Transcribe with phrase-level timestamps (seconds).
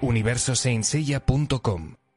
[0.00, 2.07] universosaintseiya.com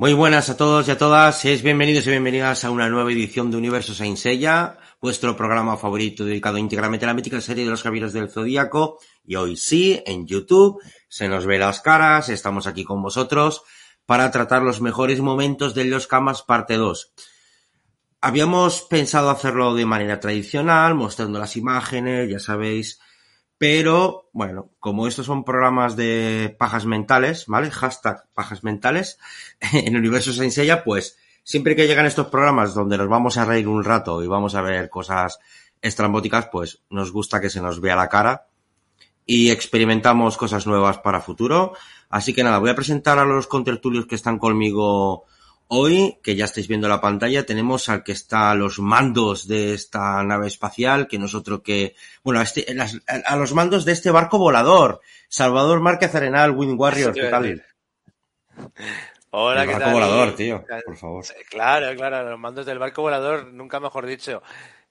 [0.00, 3.50] Muy buenas a todos y a todas, seáis bienvenidos y bienvenidas a una nueva edición
[3.50, 7.82] de Universo Saint Seiya, vuestro programa favorito dedicado íntegramente a la mítica serie de los
[7.82, 8.98] Caballeros del Zodíaco.
[9.26, 13.62] Y hoy sí, en YouTube, se nos ve las caras, estamos aquí con vosotros
[14.06, 17.12] para tratar los mejores momentos de Los Camas parte 2.
[18.22, 23.00] Habíamos pensado hacerlo de manera tradicional, mostrando las imágenes, ya sabéis,
[23.60, 27.70] pero, bueno, como estos son programas de pajas mentales, ¿vale?
[27.70, 29.18] Hashtag pajas mentales
[29.74, 33.44] en el universo Saint Seiya, pues siempre que llegan estos programas donde nos vamos a
[33.44, 35.40] reír un rato y vamos a ver cosas
[35.82, 38.46] estrambóticas, pues nos gusta que se nos vea la cara
[39.26, 41.74] y experimentamos cosas nuevas para futuro.
[42.08, 45.26] Así que nada, voy a presentar a los contertulios que están conmigo
[45.72, 49.72] Hoy, que ya estáis viendo la pantalla, tenemos al que está a los mandos de
[49.72, 52.66] esta nave espacial, que nosotros que, bueno, a, este,
[53.06, 57.64] a, los mandos de este barco volador, Salvador Márquez Arenal, Wind Warrior, ¿qué tal?
[59.30, 59.92] Hola, El ¿qué barco tal?
[59.94, 61.24] volador, tío, por favor.
[61.48, 64.42] Claro, claro, los mandos del barco volador, nunca mejor dicho.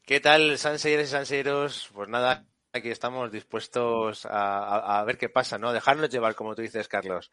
[0.05, 1.89] ¿Qué tal, Sanseyeros y Sanseyeros?
[1.93, 5.73] Pues nada, aquí estamos dispuestos a, a, a, ver qué pasa, ¿no?
[5.73, 7.31] Dejarnos llevar, como tú dices, Carlos.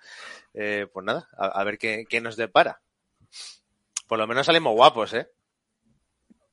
[0.52, 2.80] Eh, pues nada, a, a ver qué, qué nos depara.
[4.06, 5.28] Por lo menos salimos guapos, ¿eh?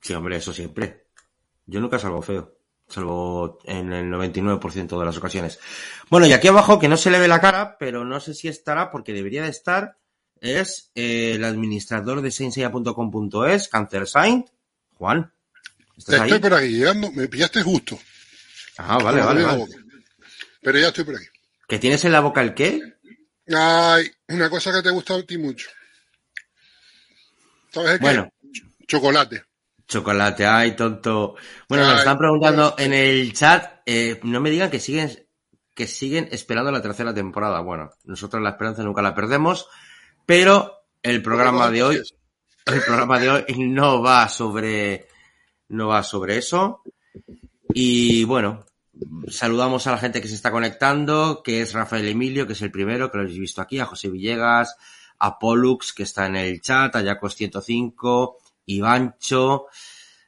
[0.01, 1.07] Sí, hombre, eso siempre.
[1.65, 2.57] Yo nunca salgo feo,
[2.89, 5.59] salvo en el 99% de las ocasiones.
[6.09, 8.47] Bueno, y aquí abajo, que no se le ve la cara, pero no sé si
[8.47, 9.97] estará, porque debería de estar,
[10.41, 14.49] es eh, el administrador de senseiya.com.es, Cancer Saint,
[14.95, 15.31] Juan.
[15.97, 16.39] ¿estás estoy ahí?
[16.39, 17.97] por aquí, llegando, me pillaste justo.
[18.77, 19.65] Ah, vale, vale, vale.
[20.61, 21.27] Pero ya estoy por aquí.
[21.67, 22.81] ¿Que tienes en la boca el qué?
[23.47, 25.69] Ay, una cosa que te gusta a ti mucho.
[27.73, 28.29] ¿Sabes bueno.
[28.51, 28.61] qué?
[28.85, 29.43] Chocolate.
[29.87, 31.35] Chocolate, ay, tonto.
[31.67, 35.11] Bueno, ay, nos están preguntando en el chat, eh, no me digan que siguen,
[35.73, 37.61] que siguen esperando la tercera temporada.
[37.61, 39.67] Bueno, nosotros la esperanza nunca la perdemos,
[40.25, 42.01] pero el programa de hoy,
[42.65, 45.07] el programa de hoy no va sobre,
[45.69, 46.83] no va sobre eso.
[47.73, 48.65] Y bueno,
[49.27, 52.71] saludamos a la gente que se está conectando, que es Rafael Emilio, que es el
[52.71, 54.77] primero, que lo habéis visto aquí, a José Villegas,
[55.25, 59.67] a Pollux, que está en el chat, a Yacos 105, Ivancho,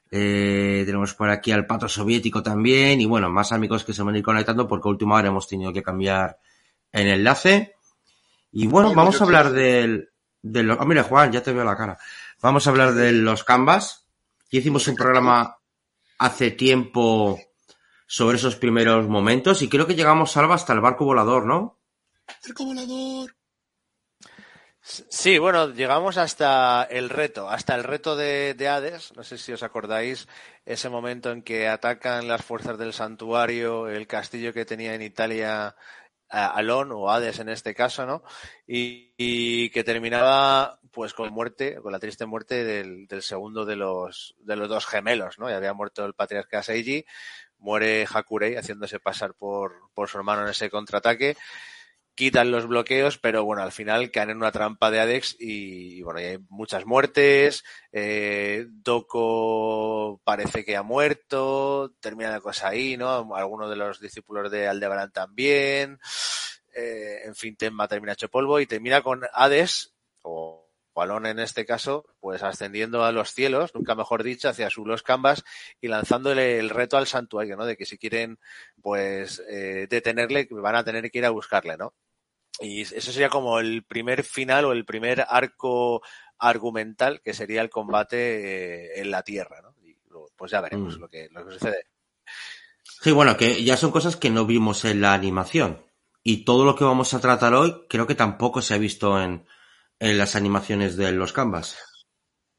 [0.10, 4.16] eh, tenemos por aquí al Pato Soviético también, y bueno, más amigos que se van
[4.16, 6.40] a ir conectando porque a última hora hemos tenido que cambiar
[6.94, 7.76] el enlace.
[8.54, 10.12] Y bueno, vamos a hablar del,
[10.42, 11.98] del, oh, mira Juan, ya te veo la cara.
[12.42, 14.08] Vamos a hablar de los canvas.
[14.50, 15.58] Y hicimos un programa
[16.20, 17.38] hace tiempo
[18.08, 21.80] sobre esos primeros momentos y creo que llegamos, Salva, hasta el barco volador, ¿no?
[22.48, 23.36] Barco volador.
[24.88, 29.16] Sí, bueno, llegamos hasta el reto, hasta el reto de, de, Hades.
[29.16, 30.28] No sé si os acordáis
[30.64, 35.76] ese momento en que atacan las fuerzas del santuario, el castillo que tenía en Italia
[36.30, 38.24] Alon o Hades en este caso, ¿no?
[38.68, 43.78] Y, y, que terminaba pues con muerte, con la triste muerte del, del, segundo de
[43.78, 45.50] los de los dos gemelos, ¿no?
[45.50, 47.06] Y había muerto el patriarca Seiji,
[47.58, 51.36] muere Hakurei haciéndose pasar por, por su hermano en ese contraataque
[52.16, 56.20] quitan los bloqueos, pero bueno, al final caen en una trampa de Adex y, bueno,
[56.20, 63.36] hay muchas muertes, eh, Doko parece que ha muerto, termina la cosa ahí, ¿no?
[63.36, 66.00] Algunos de los discípulos de Aldebaran también,
[66.74, 70.66] eh, en fin, Temma termina hecho polvo y termina con Hades, o
[70.96, 75.04] Alon en este caso, pues ascendiendo a los cielos, nunca mejor dicho, hacia su Los
[75.04, 75.44] Canvas
[75.82, 77.66] y lanzándole el reto al santuario, ¿no?
[77.66, 78.40] De que si quieren,
[78.82, 81.94] pues, eh, detenerle, van a tener que ir a buscarle, ¿no?
[82.60, 86.02] Y eso sería como el primer final o el primer arco
[86.38, 89.76] argumental que sería el combate eh, en la Tierra, ¿no?
[89.84, 89.98] Y
[90.36, 91.02] pues ya veremos mm.
[91.02, 91.88] lo, que, lo que sucede.
[92.84, 95.86] Sí, bueno, que ya son cosas que no vimos en la animación.
[96.24, 99.46] Y todo lo que vamos a tratar hoy creo que tampoco se ha visto en,
[100.00, 101.78] en las animaciones de los canvas.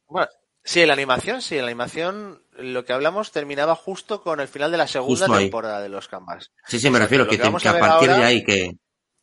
[0.07, 0.29] Bueno,
[0.63, 4.49] sí, en la animación, sí, en la animación lo que hablamos terminaba justo con el
[4.49, 6.53] final de la segunda temporada de los canvas.
[6.67, 8.19] Sí, sí, me refiero lo que, que, que a, a partir ahora...
[8.19, 8.73] de ahí que...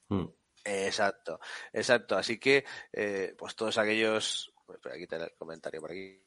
[0.10, 0.26] Mm.
[0.64, 1.40] Exacto,
[1.74, 2.18] exacto.
[2.18, 6.24] Así que, eh, pues todos aquellos, pues aquí el comentario por aquí,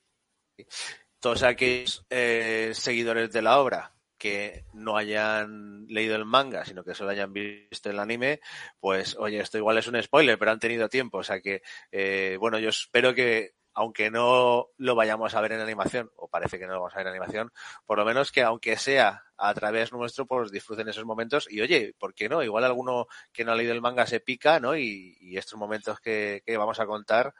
[1.21, 6.95] todos aquellos eh, seguidores de la obra que no hayan leído el manga, sino que
[6.95, 8.41] solo hayan visto el anime,
[8.81, 11.19] pues oye, esto igual es un spoiler, pero han tenido tiempo.
[11.19, 11.63] O sea que,
[11.93, 16.59] eh, bueno, yo espero que aunque no lo vayamos a ver en animación, o parece
[16.59, 17.53] que no lo vamos a ver en animación,
[17.85, 21.47] por lo menos que aunque sea a través nuestro, pues disfruten esos momentos.
[21.51, 22.43] Y oye, ¿por qué no?
[22.43, 24.77] Igual alguno que no ha leído el manga se pica, ¿no?
[24.77, 27.35] Y, estos momentos que, vamos a contar,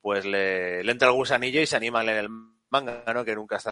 [0.00, 2.30] pues le, entra el gusanillo y se anima a leer el
[2.70, 3.22] manga, ¿no?
[3.22, 3.70] Que nunca está.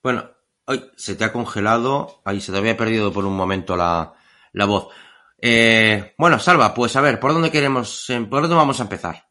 [0.00, 0.30] Bueno,
[0.66, 2.22] Ay, se te ha congelado.
[2.24, 4.14] Ahí se te había perdido por un momento la,
[4.52, 4.94] la voz.
[5.38, 9.28] Eh, bueno, Salva, pues a ver, ¿por dónde queremos, por dónde vamos a empezar?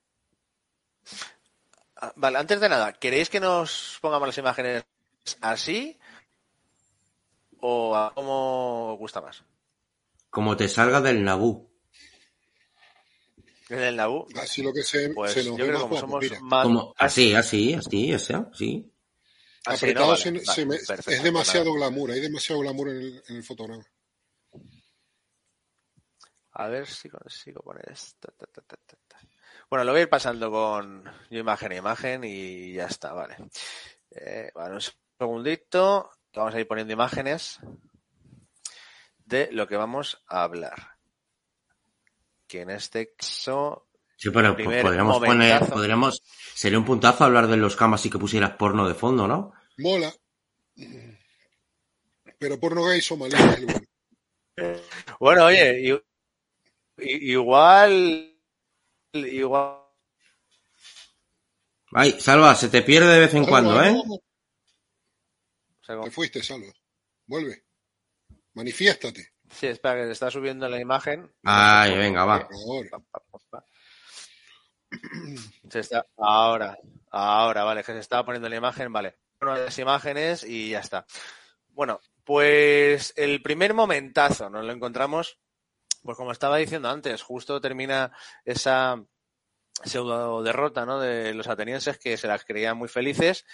[1.96, 4.84] Ah, vale, antes de nada, ¿queréis que nos pongamos las imágenes
[5.42, 5.98] así?
[7.62, 9.44] ¿O a cómo os gusta más?
[10.30, 11.72] Como te salga del Nabú.
[13.70, 14.28] ¿Del Nabú?
[14.36, 16.24] Así lo que se, Pues se nos yo ve creo que más como guapo, somos
[16.24, 16.40] mira.
[16.42, 16.64] más...
[16.64, 18.92] Como, así, así, así, así, así.
[19.66, 20.12] Apretado ¿no?
[20.12, 21.90] Vale, se- vale, se me- perfecto, es demasiado pues nada.
[21.90, 23.86] glamour, hay demasiado glamour en el, en el fotograma.
[26.54, 28.32] A ver si consigo poner esto.
[28.38, 29.20] ta, ta, ta, ta, ta.
[29.70, 33.38] Bueno, lo voy a ir pasando con yo imagen a imagen y ya está, vale.
[34.12, 34.82] Eh, vale, un
[35.18, 36.12] segundito.
[36.34, 37.60] Vamos a ir poniendo imágenes
[39.26, 40.98] de lo que vamos a hablar.
[42.48, 43.88] Que en este caso
[44.24, 46.24] Sí, pero pues, podríamos poner, podríamos,
[46.56, 49.52] sería un puntazo hablar de los camas y que pusieras porno de fondo, ¿no?
[49.80, 50.14] Mola.
[52.40, 53.38] Pero porno gay el bueno.
[55.20, 56.04] Bueno, oye,
[56.98, 58.36] igual,
[59.14, 59.84] igual,
[61.96, 63.94] Ay, Salva, se te pierde de vez en Salva, cuando, ¿eh?
[65.88, 66.74] no, Te fuiste, Salva.
[67.28, 67.66] Vuelve.
[68.56, 71.32] Manifiéstate, sí, espera que se está subiendo la imagen.
[71.44, 72.48] Ay, venga, va.
[75.70, 76.78] Se está, ahora,
[77.12, 79.18] ahora, vale, que se estaba poniendo la imagen, vale.
[79.42, 81.06] Una de las imágenes y ya está.
[81.70, 85.40] Bueno, pues el primer momentazo nos lo encontramos,
[86.04, 88.12] pues como estaba diciendo antes, justo termina
[88.46, 89.04] esa
[89.84, 91.00] pseudo derrota ¿no?
[91.00, 93.46] de los atenienses que se las creían muy felices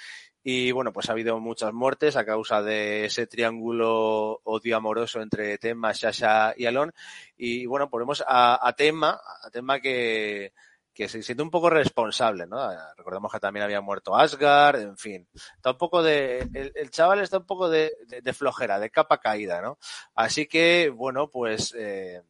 [0.43, 5.57] y bueno, pues ha habido muchas muertes a causa de ese triángulo odio amoroso entre
[5.57, 6.93] Temma, Shasha y Alon
[7.37, 10.53] y bueno, ponemos a, a Temma, a Temma que,
[10.93, 12.57] que se siente un poco responsable, ¿no?
[12.97, 15.27] Recordemos que también había muerto Asgard, en fin.
[15.55, 19.19] Está un poco de, el, chaval está un poco de, de, de flojera, de capa
[19.19, 19.77] caída, ¿no?
[20.13, 22.21] Así que, bueno, pues eh,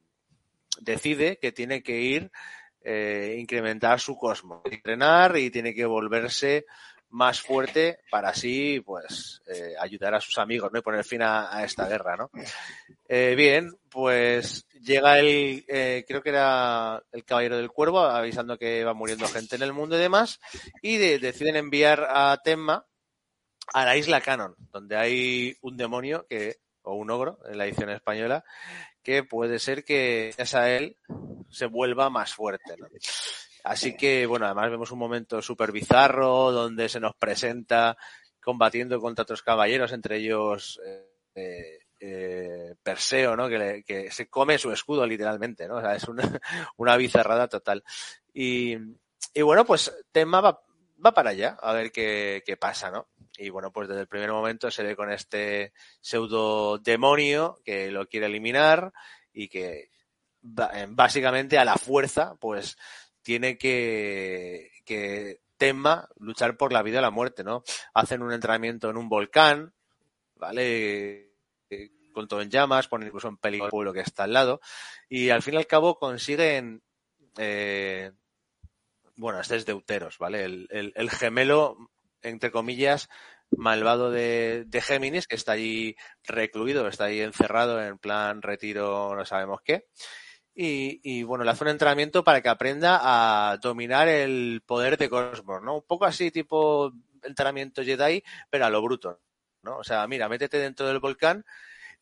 [0.80, 2.32] decide que tiene que ir
[2.82, 6.66] eh, incrementar su cosmos, entrenar y tiene que volverse
[7.12, 10.80] más fuerte para así, pues, eh, ayudar a sus amigos, ¿no?
[10.80, 12.30] Y poner fin a, esta guerra, ¿no?
[13.08, 18.84] Eh, bien, pues llega el, eh, creo que era el Caballero del Cuervo, avisando que
[18.84, 20.40] va muriendo gente en el mundo y demás,
[20.82, 22.86] y de- deciden enviar a Temma
[23.74, 27.90] a la isla Canon, donde hay un demonio que, o un ogro, en la edición
[27.90, 28.44] española,
[29.04, 30.98] que puede ser que gracias él
[31.50, 32.88] se vuelva más fuerte, ¿no?
[33.64, 37.98] Así que, bueno, además vemos un momento súper bizarro donde se nos presenta
[38.42, 40.80] combatiendo contra otros caballeros, entre ellos
[41.36, 43.50] eh, eh, Perseo, ¿no?
[43.50, 45.76] Que, le- que se come su escudo literalmente, ¿no?
[45.78, 46.24] O sea, es una,
[46.78, 47.84] una bizarrada total.
[48.34, 48.76] Y,
[49.34, 50.58] y bueno, pues Tema
[51.04, 53.08] va, para allá a ver qué, qué pasa, ¿no?
[53.38, 58.08] Y bueno, pues desde el primer momento se ve con este pseudo demonio que lo
[58.08, 58.92] quiere eliminar
[59.32, 59.92] y que
[60.74, 62.78] eh, básicamente a la fuerza, pues
[63.22, 67.64] tiene que, que Temma luchar por la vida o la muerte, ¿no?
[67.94, 69.74] Hacen un entrenamiento en un volcán,
[70.36, 71.34] ¿vale?
[71.70, 74.62] Eh, Con todo en llamas, ponen incluso en peligro el pueblo que está al lado,
[75.10, 76.82] y al fin y al cabo consiguen,
[77.38, 78.14] eh,
[79.20, 80.44] bueno, este es Deuteros, ¿vale?
[80.46, 81.78] El, el- el gemelo,
[82.22, 83.10] entre comillas,
[83.52, 89.26] malvado de, de Géminis, que está allí recluido, está ahí encerrado en plan retiro, no
[89.26, 89.88] sabemos qué.
[90.54, 95.10] Y, y, bueno, le hace un entrenamiento para que aprenda a dominar el poder de
[95.10, 95.76] Cosmos, ¿no?
[95.78, 96.92] Un poco así tipo
[97.24, 99.22] entrenamiento Jedi, pero a lo bruto,
[99.64, 99.78] ¿no?
[99.78, 101.46] O sea, mira, métete dentro del volcán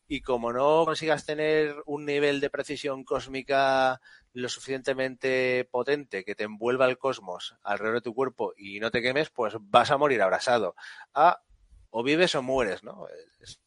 [0.06, 4.00] y como no consigas tener un nivel de precisión cósmica
[4.38, 9.02] lo suficientemente potente que te envuelva el cosmos alrededor de tu cuerpo y no te
[9.02, 10.74] quemes, pues vas a morir abrasado.
[11.12, 11.42] Ah,
[11.90, 13.06] o vives o mueres, ¿no?
[13.40, 13.60] Es,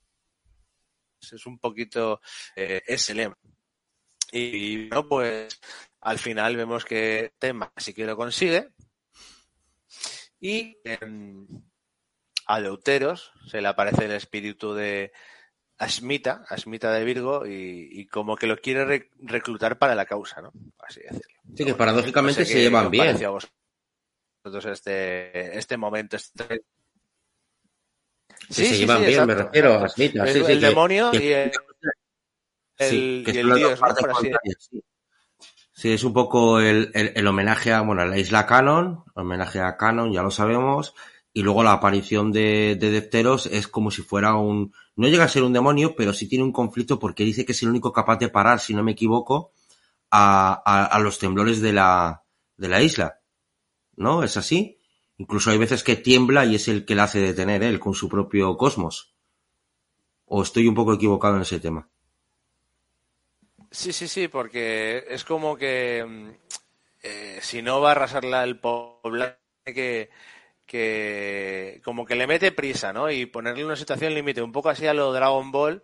[1.31, 2.21] es un poquito
[2.55, 3.37] eh, ese lema.
[4.31, 5.59] Y bueno, pues
[5.99, 8.69] al final vemos que Tema sí que lo consigue.
[10.39, 11.45] Y em,
[12.47, 15.11] a Deuteros se le aparece el espíritu de
[15.81, 20.39] Asmita, Asmita de Virgo, y, y como que lo quiere re- reclutar para la causa,
[20.41, 20.51] ¿no?
[20.79, 21.41] Así decirlo.
[21.55, 23.17] Sí, que paradójicamente No sé se llevan bien.
[23.25, 26.17] a vosotros este, este momento.
[26.17, 26.63] Este...
[28.49, 31.51] Sí, se llevan bien, me refiero a Asmita, El, sí, sí, demonio que- y el,
[32.77, 33.77] Sí, el- que y el
[34.59, 34.83] sí.
[35.73, 39.61] Sí, es un poco el, el, el homenaje a, bueno, a la isla Canon, homenaje
[39.61, 40.93] a Canon, ya lo sabemos,
[41.33, 45.29] y luego la aparición de, de Defteros es como si fuera un, no llega a
[45.29, 48.17] ser un demonio, pero sí tiene un conflicto porque dice que es el único capaz
[48.17, 49.53] de parar, si no me equivoco,
[50.09, 50.53] a,
[50.85, 52.23] a, los temblores de la,
[52.57, 53.19] de la isla.
[53.95, 54.23] ¿No?
[54.23, 54.79] ¿Es así?
[55.17, 58.09] Incluso hay veces que tiembla y es el que la hace detener él con su
[58.09, 59.15] propio cosmos.
[60.25, 61.89] ¿O estoy un poco equivocado en ese tema?
[63.69, 66.29] Sí, sí, sí, porque es como que mm,
[67.03, 70.09] eh, si no va a arrasarla el poblado, que,
[70.71, 73.11] que como que le mete prisa, ¿no?
[73.11, 75.83] Y ponerle una situación límite, un poco así a lo Dragon Ball,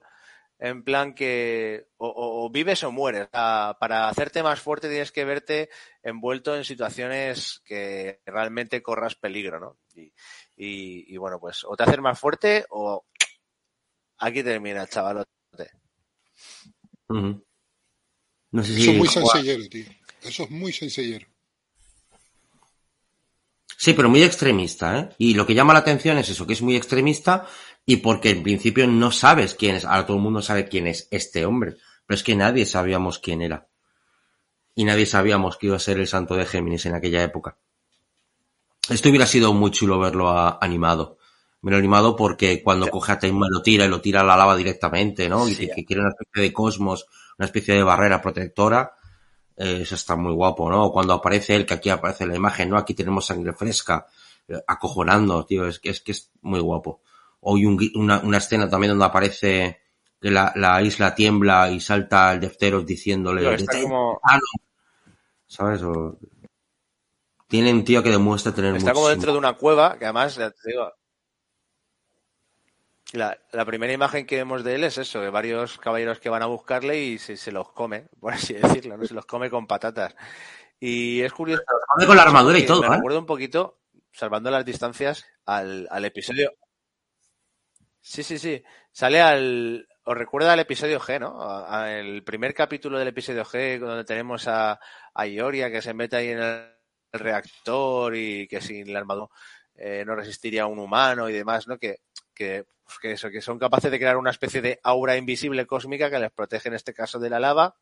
[0.59, 3.23] en plan que o, o, o vives o mueres.
[3.23, 5.69] O sea, para hacerte más fuerte tienes que verte
[6.03, 9.77] envuelto en situaciones que realmente corras peligro, ¿no?
[9.93, 10.13] Y,
[10.55, 13.05] y, y bueno, pues o te haces más fuerte o
[14.19, 15.27] aquí termina el chavalote.
[17.09, 17.43] Uh -huh.
[18.51, 19.85] No sé Eso es muy sencillero, tío.
[20.21, 21.27] Eso es muy sencillero.
[23.79, 25.09] Sí, pero muy extremista, ¿eh?
[25.19, 27.45] Y lo que llama la atención es eso, que es muy extremista
[27.85, 29.85] y porque en principio no sabes quién es.
[29.85, 33.43] Ahora todo el mundo sabe quién es este hombre, pero es que nadie sabíamos quién
[33.43, 33.67] era.
[34.73, 37.57] Y nadie sabíamos que iba a ser el santo de Géminis en aquella época.
[38.89, 41.19] Esto hubiera sido muy chulo verlo a, animado.
[41.61, 42.91] Me lo animado porque cuando sí.
[42.91, 45.47] coge a Time lo tira y lo tira a la lava directamente, ¿no?
[45.47, 45.69] Y sí.
[45.73, 47.05] que quiere una especie de cosmos,
[47.37, 48.93] una especie de barrera protectora.
[49.57, 50.91] Eh, eso está muy guapo, ¿no?
[50.91, 52.77] Cuando aparece él, que aquí aparece la imagen, ¿no?
[52.77, 54.05] Aquí tenemos sangre fresca,
[54.47, 57.01] eh, acojonando, tío, es que es que es muy guapo.
[57.41, 59.81] Hoy un, una, una, escena también donde aparece
[60.21, 64.21] que la, la, isla tiembla y salta el Defteros diciéndole, está como...
[65.47, 65.81] ¿sabes?
[65.81, 66.19] O...
[67.47, 70.69] Tiene un tío que demuestra tener Está como dentro de una cueva, que además, te
[70.69, 70.91] digo,
[73.13, 76.43] la, la, primera imagen que vemos de él es eso, de varios caballeros que van
[76.43, 79.05] a buscarle y se, se los come, por así decirlo, ¿no?
[79.05, 80.15] se los come con patatas.
[80.79, 81.63] Y es curioso.
[81.93, 82.91] Come con la armadura y todo, Me ¿eh?
[82.91, 83.79] recuerdo un poquito,
[84.11, 86.53] salvando las distancias, al, al episodio.
[87.99, 88.63] Sí, sí, sí.
[88.91, 89.87] Sale al.
[90.03, 91.41] Os recuerda al episodio G, ¿no?
[91.41, 94.79] A, a el primer capítulo del episodio G, donde tenemos a,
[95.13, 96.71] a Ioria que se mete ahí en el
[97.11, 99.29] reactor y que sin la armadura
[99.77, 101.77] eh, no resistiría a un humano y demás, ¿no?
[101.77, 102.01] Que,
[102.33, 106.09] que, pues que, eso, que son capaces de crear una especie de aura invisible cósmica
[106.09, 107.75] que les protege en este caso de la lava,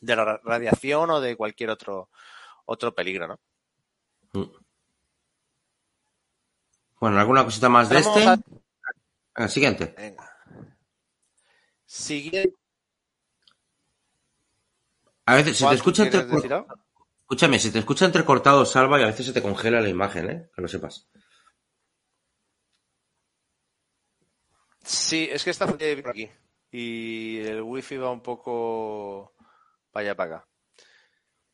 [0.00, 2.10] de la radiación o de cualquier otro,
[2.64, 3.40] otro peligro, ¿no?
[4.32, 4.50] Mm.
[6.98, 8.26] Bueno, ¿alguna cosita más de este?
[8.26, 8.38] A...
[9.36, 9.94] El siguiente.
[9.96, 10.32] Venga.
[11.84, 12.54] Siguiente.
[15.26, 16.20] A veces se te escucha entre...
[17.20, 20.50] Escúchame, se te escucha entrecortado, Salva, y a veces se te congela la imagen, ¿eh?
[20.54, 21.08] Que lo sepas.
[24.86, 26.30] Sí, es que está aquí.
[26.70, 29.34] Y el wifi va un poco
[29.90, 30.48] para allá para acá.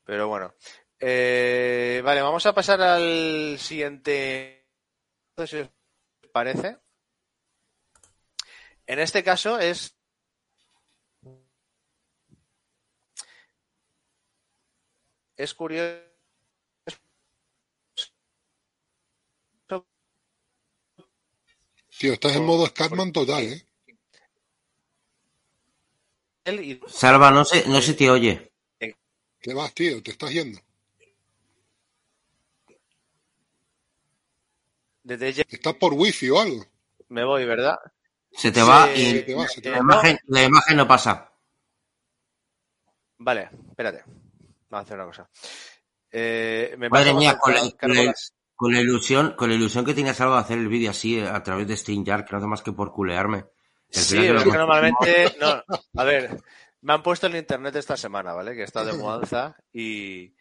[0.04, 0.54] Pero bueno.
[1.00, 4.68] Eh, vale, vamos a pasar al siguiente.
[5.46, 5.70] Si os
[6.30, 6.76] parece.
[8.86, 9.96] En este caso es.
[15.36, 16.11] Es curioso.
[22.02, 23.64] Tío, estás en modo Scatman total, ¿eh?
[26.88, 28.52] Salva, no se, no se te oye.
[29.38, 30.02] ¿Qué vas, tío?
[30.02, 30.58] ¿Te estás yendo?
[35.04, 36.66] Desde ¿Estás por wifi o algo?
[37.08, 37.78] Me voy, ¿verdad?
[38.32, 39.82] Se te va sí, y te va, te la, va.
[39.82, 41.32] Imagen, la, imagen, no pasa.
[43.18, 44.02] Vale, espérate.
[44.68, 45.30] Vamos a hacer una cosa.
[46.10, 47.94] Eh, me Madre mía, con la, con,
[48.54, 51.42] con la, ilusión, con la ilusión que tenía Salva de hacer el vídeo así a
[51.42, 53.46] través de StreamYard, que no hace más que por culearme.
[53.88, 55.62] Sí, es que normalmente, no,
[56.00, 56.38] a ver,
[56.80, 58.54] me han puesto el internet esta semana, ¿vale?
[58.54, 60.34] Que está de mudanza y,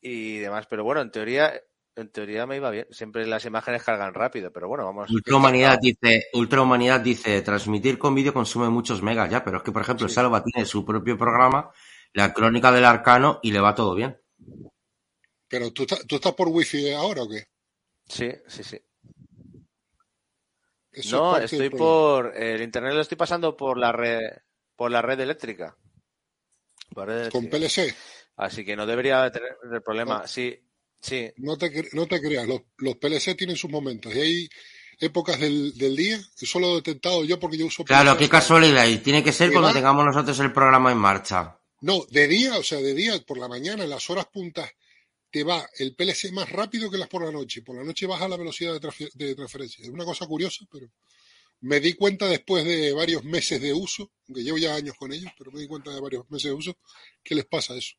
[0.00, 1.52] y demás, pero bueno, en teoría,
[1.96, 2.86] en teoría me iba bien.
[2.90, 5.10] Siempre las imágenes cargan rápido, pero bueno, vamos.
[5.10, 9.82] Ultrahumanidad dice, Ultrahumanidad dice, transmitir con vídeo consume muchos megas ya, pero es que por
[9.82, 10.14] ejemplo sí.
[10.14, 11.70] Salva tiene su propio programa,
[12.12, 14.18] la crónica del arcano, y le va todo bien.
[15.50, 17.48] Pero tú, tú estás por wifi ahora o qué?
[18.08, 18.80] Sí, sí, sí.
[20.92, 24.20] Eso no, estoy por el internet lo estoy pasando por la red
[24.76, 25.76] por la red eléctrica.
[26.90, 27.32] Red eléctrica.
[27.32, 27.94] Con PLC.
[28.36, 30.20] Así que no debería tener el problema.
[30.20, 30.56] No, sí,
[31.00, 31.32] sí.
[31.38, 34.48] No te, no te creas, los, los, PLC tienen sus momentos y hay
[35.00, 37.88] épocas del, del día, eso lo he detectado yo porque yo uso PLC.
[37.88, 38.86] Claro, qué casualidad.
[38.86, 39.74] Y tiene que ser cuando va?
[39.74, 41.58] tengamos nosotros el programa en marcha.
[41.80, 44.70] No, de día, o sea, de día, por la mañana, en las horas puntas,
[45.30, 47.62] te va el PLC más rápido que las por la noche.
[47.62, 49.84] Por la noche baja la velocidad de, transferencia.
[49.84, 50.88] Es una cosa curiosa, pero
[51.60, 55.30] me di cuenta después de varios meses de uso, aunque llevo ya años con ellos,
[55.38, 56.76] pero me di cuenta de varios meses de uso,
[57.22, 57.96] que les pasa eso.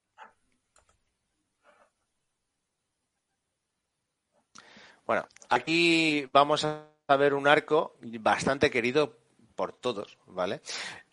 [5.06, 9.18] Bueno, aquí vamos a ver un arco bastante querido
[9.56, 10.62] por todos, ¿vale?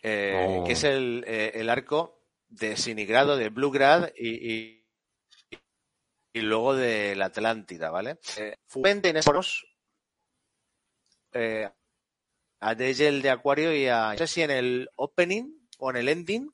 [0.01, 0.73] Eh, que oh.
[0.73, 4.78] es el, eh, el, arco de Sinigrado, de Bluegrad y, y
[6.33, 8.19] y luego de la Atlántida, ¿vale?
[8.37, 9.65] Eh, en esos
[11.31, 11.69] eh,
[12.59, 14.11] a Degel de Acuario y a...
[14.11, 16.53] No sé si en el opening o en el ending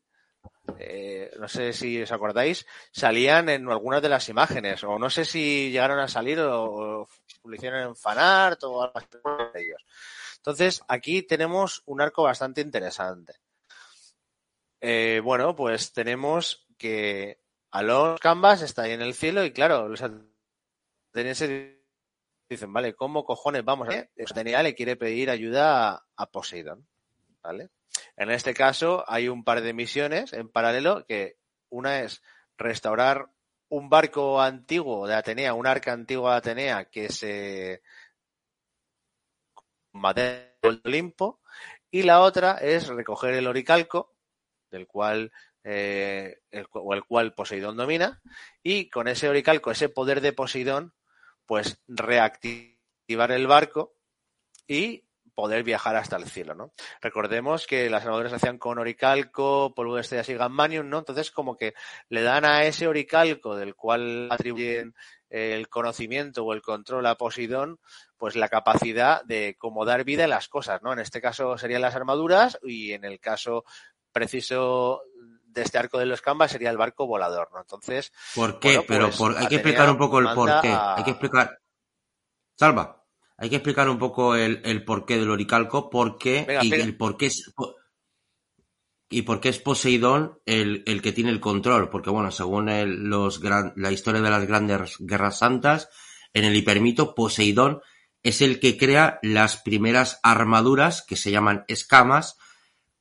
[0.80, 5.24] eh, no sé si os acordáis, salían en algunas de las imágenes, o no sé
[5.24, 7.08] si llegaron a salir o,
[7.44, 9.86] lo hicieron en fanart o algo de ellos.
[10.38, 13.36] Entonces, aquí tenemos un arco bastante interesante.
[14.82, 17.40] Eh, bueno, pues tenemos que
[17.72, 20.02] a los Canvas está ahí en el cielo y claro, los
[21.12, 21.76] atenienses
[22.50, 24.08] dicen, vale, ¿cómo cojones vamos a...?
[24.30, 26.88] Atenea le quiere pedir ayuda a, Poseidón,
[27.42, 27.70] ¿vale?
[28.18, 31.38] En este caso hay un par de misiones en paralelo que
[31.70, 32.22] una es
[32.58, 33.30] restaurar
[33.70, 37.82] un barco antiguo de Atenea, un arca antiguo de Atenea que se
[39.92, 41.42] mate el Olimpo
[41.90, 44.16] y la otra es recoger el oricalco
[44.70, 45.32] del cual
[45.68, 48.22] eh, el, o el cual Poseidón domina
[48.62, 50.94] y con ese oricalco, ese poder de Poseidón,
[51.48, 53.96] pues reactivar el barco
[54.68, 56.72] y poder viajar hasta el cielo, ¿no?
[57.02, 61.00] Recordemos que las armaduras se hacían con oricalco, polvo de estrellas y gammanium, ¿no?
[61.00, 61.74] Entonces como que
[62.10, 64.94] le dan a ese oricalco del cual atribuyen
[65.30, 67.80] el conocimiento o el control a Poseidón,
[68.18, 70.94] pues la capacidad de como dar vida a las cosas, ¿no?
[70.94, 73.66] En este caso serían las armaduras y en el caso
[74.14, 75.02] preciso
[75.56, 77.62] de este arco de los Canvas sería el barco volador, ¿no?
[77.62, 78.12] Entonces.
[78.36, 78.84] ¿Por qué?
[78.88, 80.70] Pero pues hay que explicar un poco el por qué.
[80.70, 81.60] Hay que explicar.
[82.56, 83.04] Salva.
[83.38, 87.18] Hay que explicar un poco el, el porqué del oricalco, por qué y el por
[87.18, 87.54] qué es
[89.10, 93.04] y por qué es Poseidón el, el que tiene el control, porque bueno, según el,
[93.04, 95.90] los gran, la historia de las grandes guerras santas,
[96.34, 97.82] en el hipermito Poseidón
[98.24, 102.38] es el que crea las primeras armaduras que se llaman escamas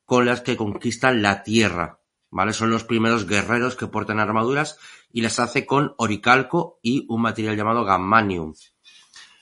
[0.05, 2.00] con las que conquistan la tierra,
[2.35, 2.53] ¿vale?
[2.53, 4.77] Son los primeros guerreros que portan armaduras
[5.12, 8.55] y las hace con oricalco y un material llamado gammanium.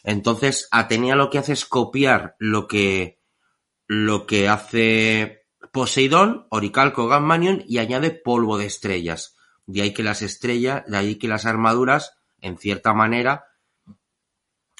[0.04, 3.18] Entonces, Atenea lo que hace es copiar lo que,
[3.86, 9.36] lo que hace Poseidón, Oricalco, Gammanion y añade polvo de estrellas.
[9.64, 13.46] De ahí que las estrellas, de ahí que las armaduras, en cierta manera,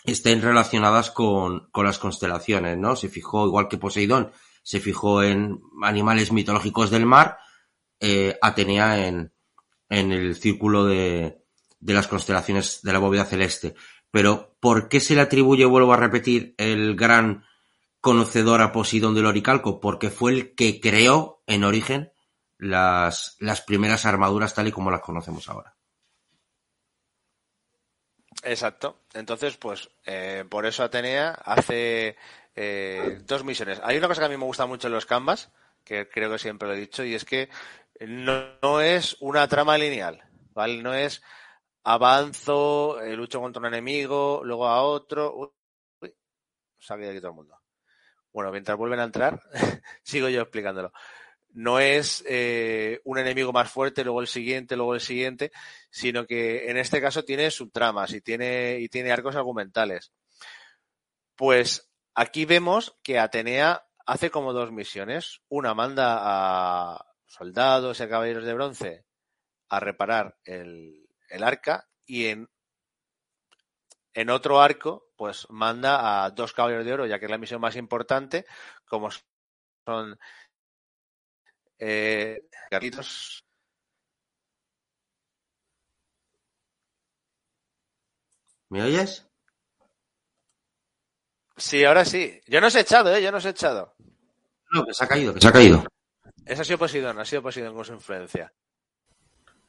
[0.04, 2.94] estén relacionadas con, con las constelaciones, ¿no?
[2.94, 7.38] Se fijó, igual que Poseidón, se fijó en animales mitológicos del mar,
[8.02, 9.32] eh, Atenea en,
[9.88, 11.38] en el círculo de,
[11.80, 13.74] de las constelaciones de la bóveda celeste.
[14.10, 17.46] Pero, ¿por qué se le atribuye, vuelvo a repetir, el gran
[18.00, 19.80] conocedor a Poseidón del Oricalco?
[19.80, 22.12] Porque fue el que creó, en origen,
[22.58, 25.74] las, las primeras armaduras tal y como las conocemos ahora.
[28.42, 29.02] Exacto.
[29.14, 32.16] Entonces, pues, eh, por eso Atenea hace
[32.54, 33.80] eh, dos misiones.
[33.82, 35.50] Hay una cosa que a mí me gusta mucho en los Canvas,
[35.84, 37.48] que creo que siempre lo he dicho, y es que
[38.08, 40.82] no, es una trama lineal, ¿vale?
[40.82, 41.22] No es
[41.84, 45.34] avanzo, eh, lucho contra un enemigo, luego a otro.
[46.00, 46.12] Uy,
[46.88, 47.60] de aquí todo el mundo.
[48.32, 49.42] Bueno, mientras vuelven a entrar,
[50.02, 50.92] sigo yo explicándolo.
[51.50, 55.52] No es eh, un enemigo más fuerte, luego el siguiente, luego el siguiente,
[55.90, 60.12] sino que en este caso tiene subtramas y tiene, y tiene arcos argumentales.
[61.36, 65.42] Pues aquí vemos que Atenea hace como dos misiones.
[65.48, 69.04] Una manda a soldados y caballeros de bronce
[69.70, 72.48] a reparar el, el arca y en,
[74.12, 77.60] en otro arco, pues manda a dos caballeros de oro, ya que es la misión
[77.60, 78.44] más importante,
[78.86, 79.08] como
[79.86, 80.18] son
[81.78, 83.44] eh, gatitos.
[88.68, 89.26] ¿Me oyes?
[91.56, 92.40] Sí, ahora sí.
[92.46, 93.22] Yo no os he echado, ¿eh?
[93.22, 93.94] Yo no os he echado.
[94.70, 95.84] No, que se ha caído, que se ha caído.
[96.46, 98.52] Esa ha sido Poseidón, ha sido Poseidón con su influencia.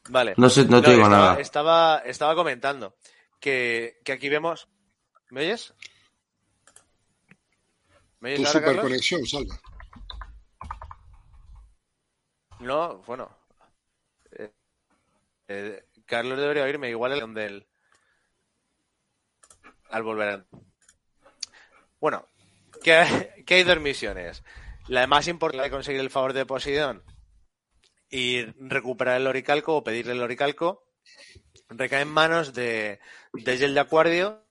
[0.09, 0.33] Vale.
[0.37, 1.39] No, sé, no te digo nada.
[1.39, 2.95] Estaba, estaba comentando
[3.39, 4.67] que, que, aquí vemos.
[5.29, 5.73] ¿Me oyes?
[8.19, 9.59] ¿Me oyes tu superconexión, Salva.
[12.59, 13.29] No, bueno.
[14.31, 14.51] Eh,
[15.47, 17.67] eh, Carlos debería oírme igual el del.
[19.89, 20.45] Al volver.
[21.99, 22.25] Bueno,
[22.81, 24.43] ¿qué, ¿qué hay dos misiones?
[24.87, 27.03] La más importante de conseguir el favor de Poseidón
[28.09, 30.85] y recuperar el oricalco o pedirle el oricalco
[31.69, 32.99] recae en manos de,
[33.33, 34.45] de Gel de Acuario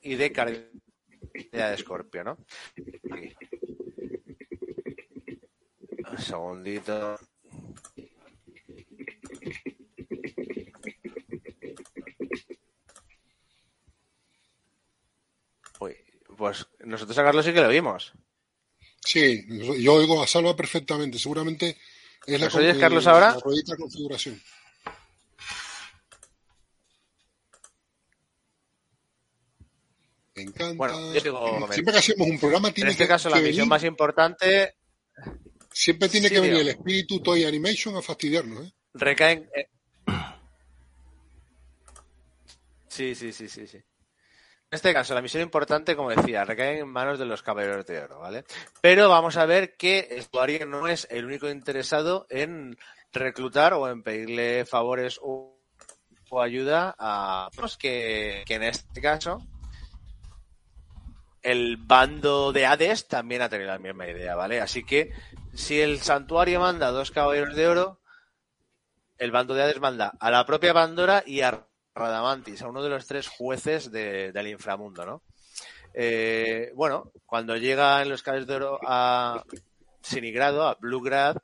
[0.00, 0.70] y de Cardia
[1.52, 2.38] de Escorpio, ¿no?
[6.10, 7.18] Un segundito.
[16.42, 18.14] pues nosotros a Carlos sí que lo vimos.
[19.04, 19.44] Sí,
[19.80, 21.18] yo oigo a Salva perfectamente.
[21.18, 21.76] Seguramente
[22.26, 23.34] es la, oyes, Carlos, ahora?
[23.66, 24.40] la configuración.
[30.34, 30.74] Me encanta.
[30.76, 33.42] Bueno, yo digo, Siempre que hacemos un programa tiene en este que, caso la que
[33.48, 34.74] misión venir- más importante
[35.70, 36.70] siempre tiene Sí, que venir digo.
[36.70, 38.72] el espíritu Toy Animation a fastidiarnos, ¿eh?
[38.94, 39.50] recae en...
[39.54, 39.68] eh,
[42.88, 43.78] Sí, sí, sí, sí, sí.
[44.72, 48.04] En este caso, la misión importante, como decía, recae en manos de los caballeros de
[48.04, 48.44] oro, ¿vale?
[48.80, 52.78] Pero vamos a ver que Estuario no es el único interesado en
[53.12, 55.58] reclutar o en pedirle favores o,
[56.40, 59.46] ayuda a pues, que, que en este caso
[61.42, 64.62] el bando de Hades también ha tenido la misma idea, ¿vale?
[64.62, 65.12] Así que
[65.52, 68.00] si el santuario manda dos caballeros de oro,
[69.18, 72.88] el bando de Hades manda a la propia Pandora y a Radamantis, a uno de
[72.90, 75.22] los tres jueces de- del inframundo, ¿no?
[75.94, 79.42] Eh, bueno, cuando llegan los caballeros de oro a
[80.00, 81.36] Sinigrado, a Bluegrad,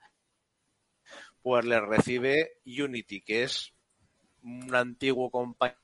[1.43, 3.73] pues les recibe Unity, que es
[4.43, 5.79] un antiguo compañero.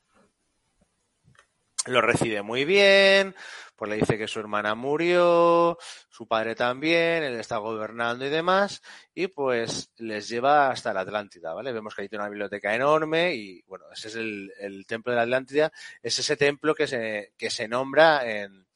[1.86, 3.34] Lo recibe muy bien,
[3.76, 5.76] pues le dice que su hermana murió,
[6.08, 8.82] su padre también, él está gobernando y demás,
[9.14, 11.72] y pues les lleva hasta la Atlántida, ¿vale?
[11.72, 15.22] Vemos que ahí tiene una biblioteca enorme y, bueno, ese es el, templo de la
[15.24, 18.66] Atlántida, es ese templo que se, que se nombra en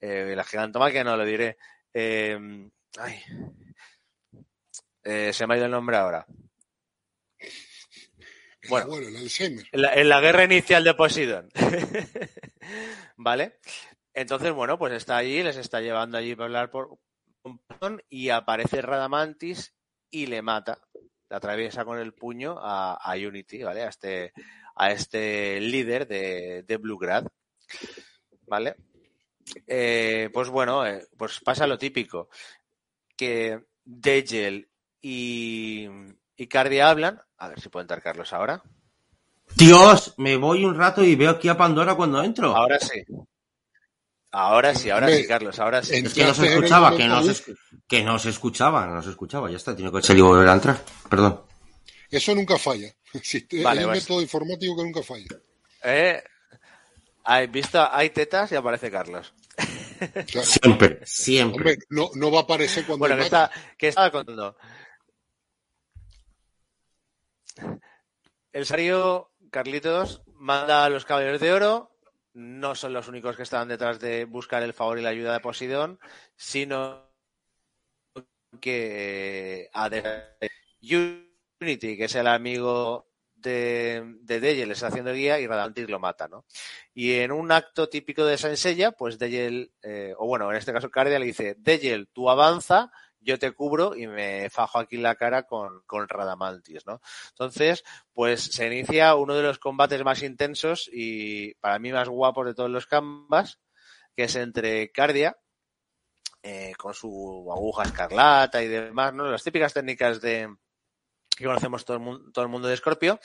[0.00, 1.58] eh, la gigantomaquia, no lo diré.
[1.92, 2.38] Eh,
[2.98, 3.22] ay,
[5.10, 6.26] Eh, se me ha ido el nombre ahora.
[8.68, 8.86] El Bueno.
[8.86, 9.66] abuelo, el Alzheimer.
[9.72, 11.48] En la, en la guerra inicial de Poseidón.
[13.16, 13.58] ¿Vale?
[14.14, 16.98] Entonces, bueno, pues está allí, les está llevando allí para hablar por
[18.10, 19.74] y aparece Radamantis
[20.10, 20.78] y le mata.
[21.30, 23.82] Le atraviesa con el puño a, a Unity, ¿vale?
[23.84, 24.32] A este,
[24.74, 27.26] a este líder de, de Bluegrad.
[28.46, 28.76] ¿Vale?
[29.66, 32.28] Eh, pues bueno, eh, pues pasa lo típico.
[33.16, 34.68] Que Degel
[35.00, 35.86] y,
[36.36, 37.20] y Cardia hablan.
[37.38, 38.62] A ver si puede entrar Carlos ahora.
[39.54, 42.54] Dios, me voy un rato y veo aquí a Pandora cuando entro.
[42.54, 43.02] Ahora sí.
[44.30, 45.96] Ahora sí, ahora sí, Carlos, ahora sí.
[45.96, 47.54] Es que no se escuchaba, que no se,
[47.88, 50.52] que no se escuchaba, no se escuchaba, ya está, tiene que salir y volver a
[50.52, 50.78] entrar.
[51.08, 51.42] Perdón.
[52.10, 52.92] Eso nunca falla.
[53.14, 54.02] Existe- Vale, hay un pues.
[54.02, 55.26] método informático que nunca falla.
[55.82, 56.22] Eh,
[57.24, 59.32] hay, visto, hay tetas y aparece Carlos.
[60.42, 61.72] Siempre, siempre.
[61.72, 64.56] hombre, no, no va a aparecer cuando Bueno, que, está, que estaba contando.
[68.52, 71.90] El Sario Carlitos manda a los Caballeros de Oro.
[72.34, 75.40] No son los únicos que están detrás de buscar el favor y la ayuda de
[75.40, 75.98] Poseidón,
[76.36, 77.08] sino
[78.60, 79.90] que a
[80.80, 86.28] Unity, que es el amigo de, de Degel, está haciendo guía y Radamantis lo mata,
[86.28, 86.44] ¿no?
[86.94, 90.90] Y en un acto típico de Sansella, pues Degel, eh, o bueno, en este caso
[90.90, 95.44] Cardia le dice, Degel, tú avanza, yo te cubro y me fajo aquí la cara
[95.44, 97.00] con, con Radamantis, ¿no?
[97.30, 102.46] Entonces, pues se inicia uno de los combates más intensos y para mí más guapos
[102.46, 103.58] de todos los canvas,
[104.14, 105.36] que es entre Cardia,
[106.42, 109.24] eh, con su aguja escarlata y demás, ¿no?
[109.24, 110.48] Las típicas técnicas de
[111.36, 113.20] que conocemos todo el mundo, todo el mundo de Scorpio,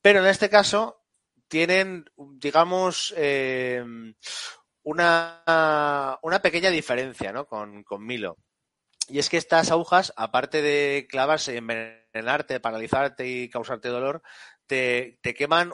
[0.00, 1.02] pero en este caso
[1.48, 3.84] tienen, digamos, eh,
[4.82, 7.46] una, una pequeña diferencia, ¿no?
[7.46, 8.38] Con, con Milo.
[9.10, 14.22] Y es que estas agujas, aparte de clavarse, envenenarte, paralizarte y causarte dolor,
[14.66, 15.72] te, te queman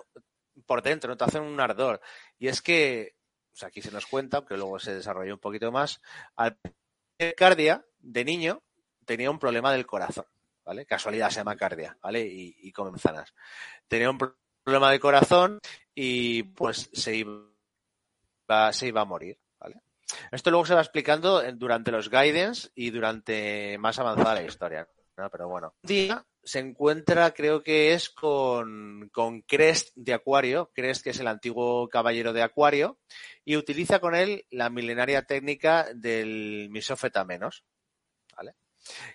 [0.65, 1.17] por dentro, ¿no?
[1.17, 2.01] te hacen un ardor.
[2.39, 3.17] Y es que,
[3.53, 6.01] o sea, aquí se nos cuenta, aunque luego se desarrolló un poquito más,
[6.37, 6.59] al
[7.37, 8.63] cardia de niño
[9.05, 10.27] tenía un problema del corazón,
[10.65, 10.87] ¿vale?
[10.87, 12.27] Casualidad se llama cardia, ¿vale?
[12.27, 13.35] Y, y come manzanas.
[13.89, 15.61] Tenía un pro- problema de corazón
[15.95, 17.43] y pues se iba,
[18.73, 19.39] se iba a morir.
[20.31, 25.31] Esto luego se va explicando durante los guidance y durante más avanzada la historia, ¿no?
[25.31, 25.75] Pero bueno.
[25.83, 31.19] Un día se encuentra, creo que es con, con Crest de Acuario, Crest que es
[31.19, 33.01] el antiguo caballero de Acuario,
[33.45, 37.65] y utiliza con él la milenaria técnica del misófeta menos,
[38.37, 38.55] ¿vale?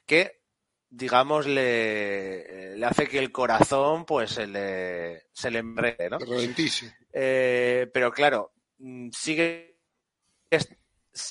[0.05, 0.41] Que,
[0.89, 6.19] digamos, le, le hace que el corazón, pues, se le, se le enrede, ¿no?
[6.19, 6.93] Ralentice.
[7.13, 9.79] Eh, pero claro, mm, sigue.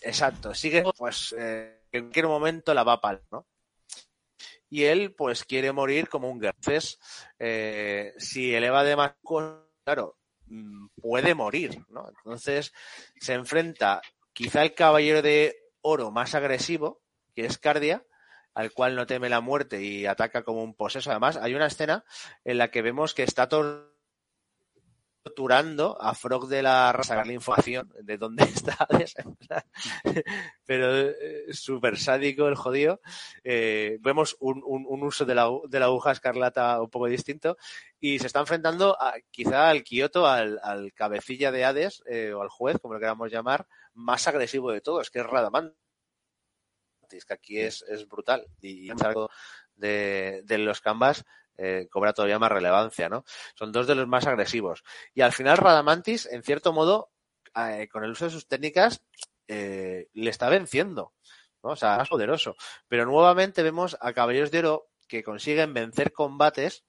[0.02, 3.46] Exacto, sigue, pues, eh, en cualquier momento la va a parar, ¿no?
[4.68, 6.56] Y él, pues, quiere morir como un guerrero.
[6.58, 6.98] Entonces,
[7.38, 12.08] eh, si eleva demasiado, claro, mm, puede morir, ¿no?
[12.08, 12.72] Entonces,
[13.18, 14.00] se enfrenta
[14.32, 17.02] quizá el caballero de oro más agresivo,
[17.34, 18.04] que es Cardia,
[18.54, 21.10] al cual no teme la muerte y ataca como un poseso.
[21.10, 22.04] Además, hay una escena
[22.44, 23.89] en la que vemos que está todo
[25.22, 28.88] torturando a Frog de la raza la información de dónde está
[30.64, 33.00] pero eh, súper sádico el jodido.
[33.44, 37.56] Eh, vemos un, un, uso de la, de la aguja escarlata un poco distinto
[37.98, 42.42] y se está enfrentando a, quizá al Kioto al, al cabecilla de Hades eh, o
[42.42, 45.76] al juez como lo queramos llamar más agresivo de todos que es Radamantis
[47.26, 48.46] que aquí es, es brutal.
[48.60, 49.30] Y algo
[49.74, 51.24] de, de los canvas
[51.62, 53.24] eh, cobra todavía más relevancia, ¿no?
[53.54, 54.82] Son dos de los más agresivos.
[55.12, 57.12] Y al final Radamantis, en cierto modo,
[57.54, 59.04] eh, con el uso de sus técnicas,
[59.46, 61.12] eh, le está venciendo,
[61.62, 61.70] ¿no?
[61.70, 62.56] O sea, más poderoso.
[62.88, 66.84] Pero nuevamente vemos a Caballeros de Oro que consiguen vencer combates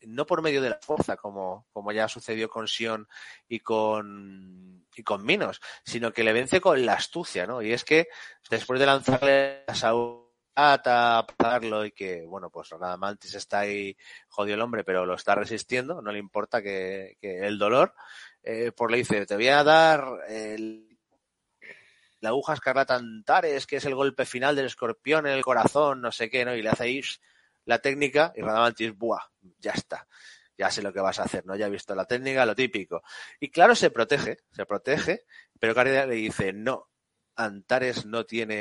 [0.00, 3.08] no por medio de la fuerza, como, como ya sucedió con Sion
[3.48, 7.62] y con, y con Minos, sino que le vence con la astucia, ¿no?
[7.62, 8.08] Y es que
[8.50, 10.23] después de lanzarle a Saúl
[10.56, 13.96] a pagarlo y que, bueno, pues nada, Mantis está ahí
[14.28, 17.94] jodido el hombre, pero lo está resistiendo, no le importa que, que el dolor,
[18.42, 20.94] eh, pues le dice, te voy a dar el,
[22.20, 26.10] la aguja escarlata Antares, que es el golpe final del escorpión en el corazón, no
[26.10, 26.54] sé qué, ¿no?
[26.54, 27.20] Y le hacéis
[27.66, 29.22] la técnica y Radamantis, buah,
[29.58, 30.06] ya está.
[30.56, 31.56] Ya sé lo que vas a hacer, ¿no?
[31.56, 33.02] Ya he visto la técnica, lo típico.
[33.40, 35.24] Y claro, se protege, se protege,
[35.58, 36.88] pero Caridad le dice, no,
[37.36, 38.54] Antares no tiene,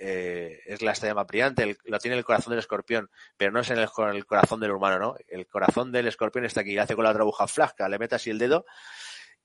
[0.00, 3.70] eh, es la estrella más brillante, lo tiene el corazón del escorpión, pero no es
[3.70, 5.16] en el, corazón del humano, ¿no?
[5.28, 8.38] El corazón del escorpión está aquí, hace con la otra flasca, le mete así el
[8.38, 8.64] dedo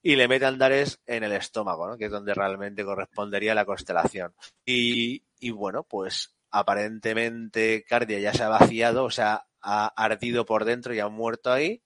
[0.02, 1.98] y le mete a Antares en el estómago, ¿no?
[1.98, 4.34] Que es donde realmente correspondería la constelación.
[4.66, 10.66] Y, y bueno, pues aparentemente Cardia ya se ha vaciado, o sea, ha ardido por
[10.66, 11.84] dentro y ha muerto ahí.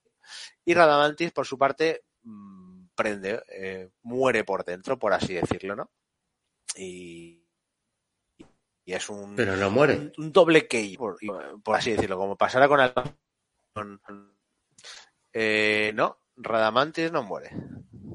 [0.64, 5.92] Y Radamantis, por su parte, mmm, prende, eh, muere por dentro, por así decirlo, ¿no?
[6.76, 7.44] Y,
[8.86, 9.96] y es un, Pero no muere.
[9.96, 11.18] un, un doble key, por,
[11.64, 12.94] por, así decirlo, como pasara con el
[13.74, 14.00] con,
[15.34, 17.52] eh, no, Radamantis no muere.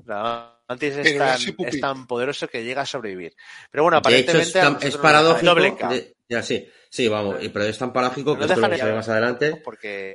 [0.06, 3.36] Radamantis es tan, es tan, poderoso que llega a sobrevivir.
[3.70, 5.54] Pero bueno, aparentemente hecho, es, tan, es paradójico.
[5.54, 8.84] De, ya sí, sí, vamos, pero es tan paradójico que no esto lo vamos a
[8.86, 9.60] ver más adelante.
[9.62, 10.14] Porque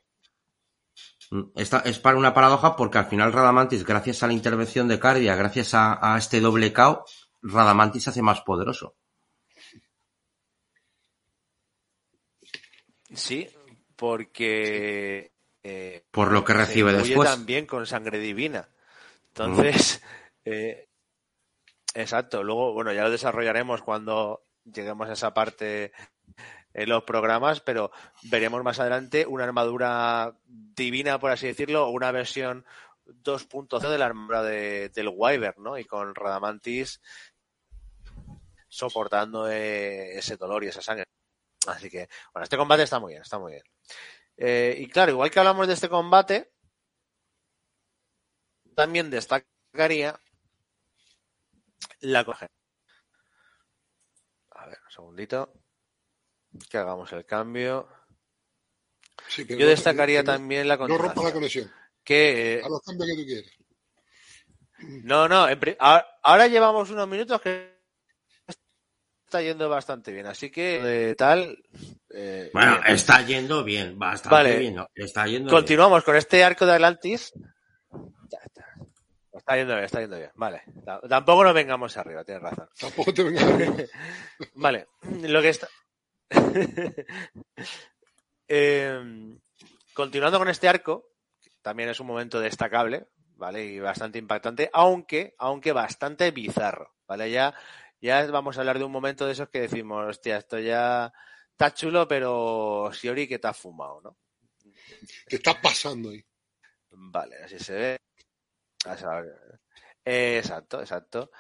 [1.56, 5.36] Esta, es para una paradoja porque al final Radamantis, gracias a la intervención de Cardia,
[5.36, 7.06] gracias a, a este doble KO,
[7.48, 8.96] Radamantis se hace más poderoso.
[13.14, 13.48] Sí,
[13.96, 15.32] porque
[15.64, 17.30] eh, por lo que recibe se después.
[17.30, 18.68] también con sangre divina.
[19.28, 20.08] Entonces, mm.
[20.46, 20.90] eh,
[21.94, 22.44] exacto.
[22.44, 25.92] Luego, bueno, ya lo desarrollaremos cuando lleguemos a esa parte
[26.74, 27.92] en los programas, pero
[28.24, 32.66] veremos más adelante una armadura divina, por así decirlo, o una versión
[33.06, 35.78] 2.0 de la armadura de, del Wyvern, ¿no?
[35.78, 37.02] Y con Radamantis
[38.76, 41.06] soportando eh, ese dolor y esa sangre.
[41.68, 43.64] Así que, bueno, este combate está muy bien, está muy bien.
[44.36, 46.52] Eh, y claro, igual que hablamos de este combate,
[48.76, 50.20] también destacaría
[52.02, 52.48] la coge.
[54.52, 55.54] A ver, un segundito.
[56.70, 57.88] Que hagamos el cambio.
[59.28, 61.72] Sí, Yo destacaría no, también la No rompa la conexión.
[62.04, 63.52] Que, eh, a los cambios que tú quieres.
[65.04, 65.48] No, no,
[66.22, 67.75] ahora llevamos unos minutos que
[69.36, 71.62] está yendo bastante bien, así que de tal.
[72.10, 72.96] Eh, bueno, bien.
[72.96, 74.60] está yendo bien, bastante vale.
[74.60, 74.76] bien.
[74.76, 74.90] ¿no?
[74.96, 76.06] Está yendo Continuamos bien.
[76.06, 77.34] con este arco de Atlantis.
[79.34, 80.32] Está yendo bien, está yendo bien.
[80.36, 80.64] Vale.
[81.10, 82.70] Tampoco nos vengamos arriba, tienes razón.
[82.80, 83.76] Tampoco te vengas arriba.
[84.56, 84.88] vale.
[85.24, 85.68] Lo que está.
[88.48, 89.38] eh,
[89.94, 91.10] continuando con este arco,
[91.62, 93.66] también es un momento destacable, ¿vale?
[93.66, 97.30] Y bastante impactante, aunque, aunque bastante bizarro, ¿vale?
[97.30, 97.54] Ya
[98.06, 101.12] ya vamos a hablar de un momento de esos que decimos, hostia, esto ya
[101.52, 104.18] está chulo, pero Siori que te ha fumado, ¿no?
[105.28, 106.24] ¿Qué está pasando ahí?
[106.92, 107.98] Vale, así se ve.
[110.06, 111.32] Exacto, exacto.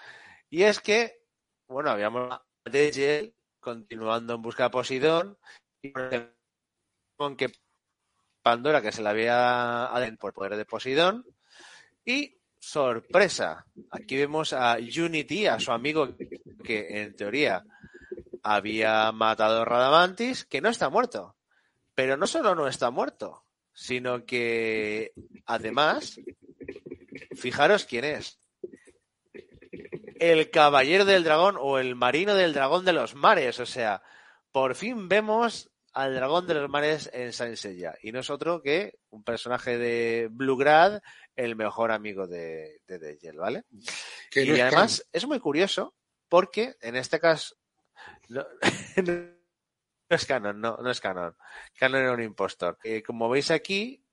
[0.50, 1.22] Y es que,
[1.68, 5.38] bueno, habíamos de Gel continuando en busca de Poseidón
[5.82, 5.94] y
[7.16, 7.52] con que
[8.42, 11.26] Pandora, que se la había adentro por poder de Poseidón,
[12.04, 13.66] y sorpresa.
[13.92, 16.26] Aquí vemos a Unity, a su amigo que
[16.70, 17.64] en teoría
[18.44, 21.36] había matado a Radamantis, que no está muerto.
[21.96, 25.14] Pero no solo no está muerto, sino que
[25.46, 26.20] además,
[27.36, 28.40] fijaros quién es.
[30.20, 33.60] El caballero del dragón o el marino del dragón de los mares.
[33.60, 34.04] O sea,
[34.52, 37.96] por fin vemos al dragón de los mares en Saint Seiya.
[38.04, 41.02] Y no es otro que un personaje de Bluegrad
[41.36, 43.64] el mejor amigo de, de Degel, ¿vale?
[44.30, 45.96] Que y no además es muy curioso
[46.30, 47.56] porque en este caso
[48.30, 48.46] no,
[49.04, 49.36] no
[50.10, 51.36] es canon, no, no es canon.
[51.78, 52.78] Canon era un impostor.
[52.84, 54.06] Eh, como veis aquí,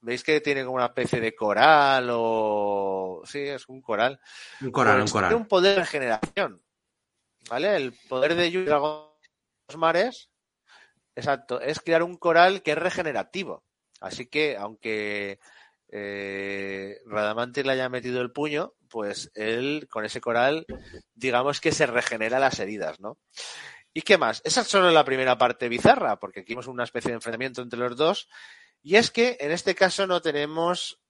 [0.00, 3.22] ¿Veis que tiene como una especie de coral o...
[3.24, 4.20] Sí, es un coral.
[4.60, 5.30] Un coral, un coral.
[5.30, 6.62] Tiene un poder de regeneración.
[7.50, 7.76] ¿Vale?
[7.76, 9.28] El poder de Dragón de
[9.68, 10.30] los mares,
[11.16, 13.64] exacto, es crear un coral que es regenerativo.
[14.00, 15.40] Así que, aunque
[15.90, 20.66] eh, Radamantis le haya metido el puño, pues él con ese coral,
[21.14, 23.18] digamos que se regenera las heridas, ¿no?
[23.92, 24.40] ¿Y qué más?
[24.44, 27.78] Esa es solo la primera parte bizarra, porque aquí vemos una especie de enfrentamiento entre
[27.78, 28.28] los dos.
[28.82, 31.00] Y es que en este caso no tenemos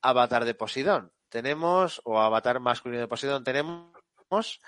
[0.00, 1.12] avatar de Poseidón.
[1.28, 4.60] Tenemos, o avatar masculino de Poseidón, tenemos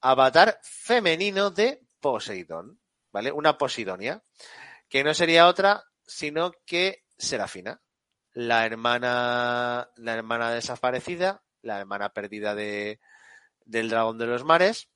[0.00, 2.80] avatar femenino de Poseidón,
[3.12, 3.30] ¿vale?
[3.30, 4.22] Una Posidonia,
[4.88, 7.80] que no sería otra sino que Serafina,
[8.32, 13.00] la hermana, la hermana desaparecida, la hermana perdida de,
[13.64, 14.88] del dragón de los mares,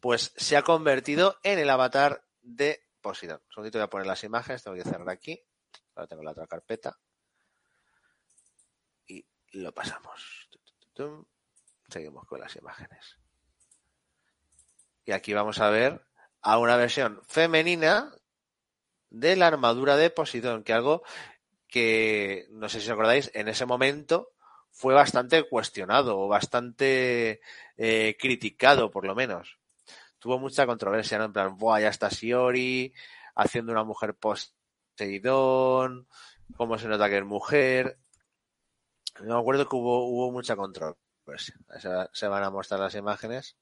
[0.00, 3.40] pues se ha convertido en el avatar de Poseidón.
[3.46, 5.42] Un segundito voy a poner las imágenes, tengo que cerrar aquí.
[5.94, 6.98] Ahora tengo la otra carpeta.
[9.06, 10.48] Y lo pasamos.
[11.88, 13.18] Seguimos con las imágenes.
[15.04, 16.06] Y aquí vamos a ver
[16.42, 18.14] a una versión femenina
[19.08, 21.02] de la armadura de Poseidón, que algo
[21.70, 24.32] que, no sé si os acordáis, en ese momento
[24.70, 27.40] fue bastante cuestionado o bastante
[27.76, 29.58] eh, criticado, por lo menos.
[30.18, 31.24] Tuvo mucha controversia, ¿no?
[31.24, 32.92] En plan, Buah, ya está Shiori,
[33.34, 36.06] haciendo una mujer Poseidón,
[36.56, 37.98] cómo se nota que es mujer.
[39.20, 41.54] No me acuerdo que hubo, hubo mucha controversia.
[41.78, 43.56] Se, se van a mostrar las imágenes.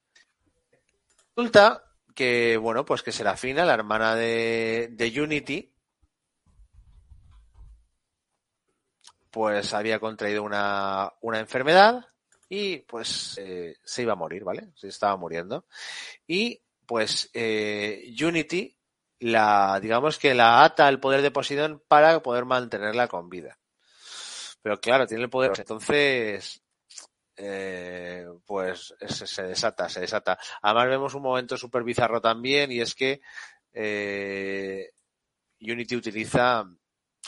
[1.37, 5.73] Resulta que, bueno, pues que Serafina, la hermana de, de Unity,
[9.31, 12.07] pues había contraído una, una enfermedad
[12.49, 14.71] y pues eh, se iba a morir, ¿vale?
[14.75, 15.67] Se estaba muriendo.
[16.27, 18.75] Y pues eh, Unity
[19.21, 23.59] la, digamos que la ata al poder de Poseidón para poder mantenerla con vida.
[24.63, 25.53] Pero claro, tiene el poder.
[25.57, 26.63] Entonces,
[27.37, 30.39] eh, pues se, se, desata, se desata.
[30.63, 33.21] Además vemos un momento súper bizarro también y es que
[33.73, 34.91] eh,
[35.61, 36.65] Unity utiliza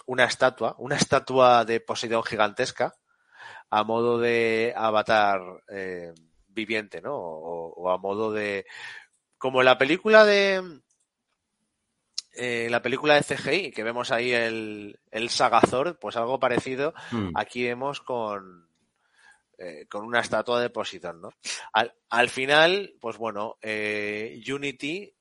[0.07, 2.95] una estatua, una estatua de Poseidón gigantesca
[3.71, 6.13] a modo de avatar eh,
[6.49, 7.15] viviente, ¿no?
[7.15, 8.67] O, o, a modo de...
[9.39, 10.81] Como en la película de...
[12.33, 17.33] Eh, la película de CGI, que vemos ahí el, el Sagazor, pues algo parecido, mm.
[17.35, 18.69] aquí vemos con,
[19.59, 21.31] eh, con una estatua de Poseidón, ¿no?
[21.73, 25.13] Al, al final, pues bueno, Unity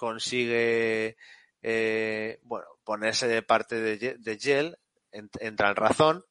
[0.00, 1.18] consigue,
[1.60, 4.74] eh, bueno, ponerse de parte de, de
[5.12, 6.24] ent, entra en razón,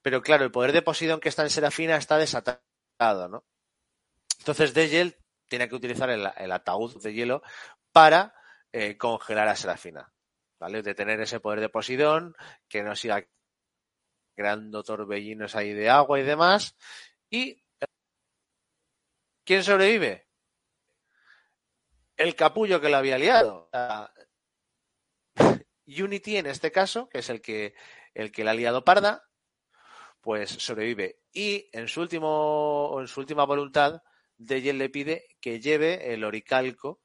[0.00, 3.44] pero claro, el poder de Poseidón que está en Serafina está desatado, ¿no?
[4.38, 5.18] Entonces Degel
[5.48, 7.42] tiene que utilizar el, ataúd de hielo
[7.92, 8.34] para
[8.72, 10.10] eh, congelar a Serafina,
[10.58, 10.80] ¿vale?
[10.80, 12.34] De tener ese poder de Poseidón,
[12.70, 13.26] que no siga
[14.34, 16.74] creando torbellinos ahí de agua y demás.
[17.28, 17.62] ¿Y
[19.44, 20.26] quién sobrevive?
[22.16, 23.68] El capullo que lo había liado.
[25.88, 27.74] Unity en este caso, que es el que,
[28.14, 29.24] el que la ha liado parda,
[30.20, 31.20] pues sobrevive.
[31.32, 34.02] Y en su último, en su última voluntad,
[34.36, 37.00] Degel le pide que lleve el oricalco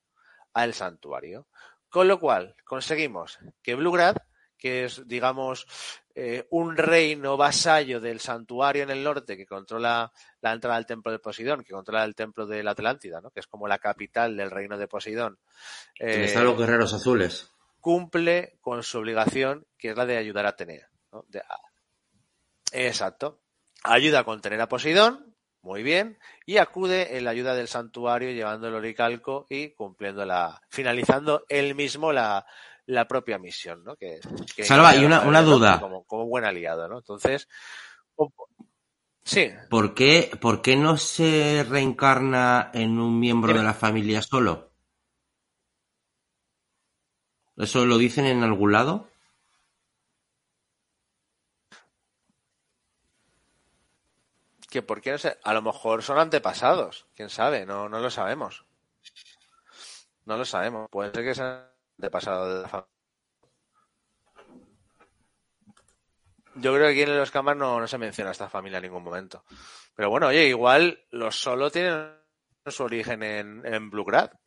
[0.53, 1.47] al santuario.
[1.89, 4.17] Con lo cual, conseguimos que Bluegrad,
[4.57, 5.67] que es, digamos,
[6.15, 11.11] eh, un reino vasallo del santuario en el norte que controla la entrada al templo
[11.11, 13.29] de Poseidón, que controla el templo de la Atlántida, ¿no?
[13.29, 15.37] que es como la capital del reino de Poseidón.
[15.99, 17.51] Eh, están los guerreros azules.
[17.83, 20.87] Cumple con su obligación, que es la de ayudar a Atenea.
[21.11, 21.25] ¿no?
[21.27, 21.41] De,
[22.71, 23.41] exacto.
[23.83, 28.69] Ayuda a contener a Poseidón, muy bien, y acude en la ayuda del santuario llevando
[28.69, 32.45] el oricalco y cumpliendo la, finalizando él mismo la,
[32.85, 33.97] la propia misión, ¿no?
[33.97, 34.21] Que,
[34.55, 35.81] que Salva, y una, una duda.
[35.81, 36.99] Como, como, buen aliado, ¿no?
[36.99, 37.49] Entonces,
[39.25, 39.51] sí.
[39.69, 44.72] ¿Por qué, ¿Por qué no se reencarna en un miembro de la familia solo?
[47.57, 49.07] ¿Eso lo dicen en algún lado?
[54.73, 58.09] que por qué no sé, a lo mejor son antepasados, quién sabe, no, no lo
[58.09, 58.65] sabemos.
[60.25, 61.67] No lo sabemos, puede ser que sean
[61.99, 62.89] antepasados de la familia.
[66.55, 69.03] Yo creo que aquí en los camas no, no, se menciona esta familia en ningún
[69.03, 69.43] momento.
[69.93, 72.15] Pero bueno, oye, igual los solo tienen
[72.65, 73.91] su origen en, en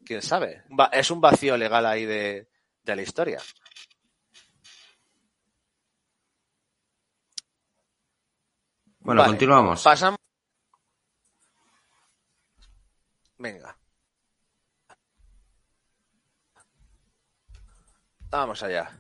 [0.05, 0.65] quién sabe.
[0.91, 2.49] Es un vacío legal ahí de,
[2.87, 3.43] de la historia.
[9.01, 9.33] Bueno, vale.
[9.33, 9.83] continuamos.
[9.83, 10.19] Pasamos.
[13.39, 13.77] Venga.
[18.31, 18.91] Vamos allá.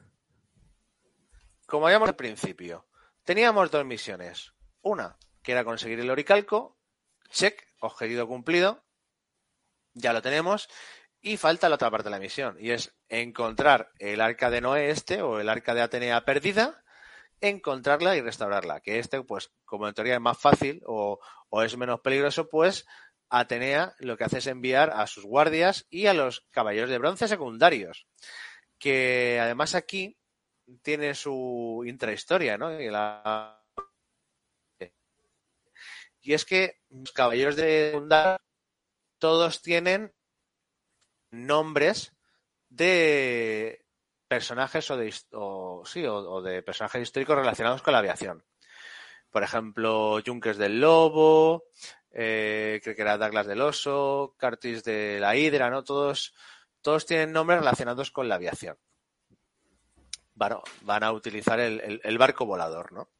[1.66, 2.86] como habíamos al principio,
[3.24, 4.52] teníamos dos misiones.
[4.82, 6.78] Una, que era conseguir el oricalco,
[7.28, 8.84] check, objetivo cumplido,
[9.94, 10.68] ya lo tenemos,
[11.26, 14.90] y falta la otra parte de la misión, y es encontrar el arca de Noé
[14.90, 16.84] este, o el arca de Atenea perdida,
[17.40, 18.78] encontrarla y restaurarla.
[18.78, 21.18] Que este, pues, como en teoría es más fácil o,
[21.48, 22.86] o es menos peligroso, pues
[23.28, 27.26] Atenea lo que hace es enviar a sus guardias y a los caballeros de bronce
[27.26, 28.06] secundarios.
[28.78, 30.16] Que además aquí
[30.82, 32.70] tiene su intrahistoria, ¿no?
[32.80, 32.86] Y,
[36.32, 38.38] es que los caballeros de secundario
[39.18, 40.12] todos tienen
[41.30, 42.14] nombres
[42.68, 43.84] de
[44.28, 48.44] personajes o de, o, sí, o, de personajes históricos relacionados con la aviación.
[49.30, 51.64] Por ejemplo, Junkers del Lobo,
[52.10, 55.84] eh, creo que era Douglas del Oso, Curtis de la Hidra, ¿no?
[55.84, 56.34] Todos,
[56.80, 58.78] todos tienen nombres relacionados con la aviación.
[60.34, 63.10] Bueno, van a utilizar el, el, el barco volador, ¿no?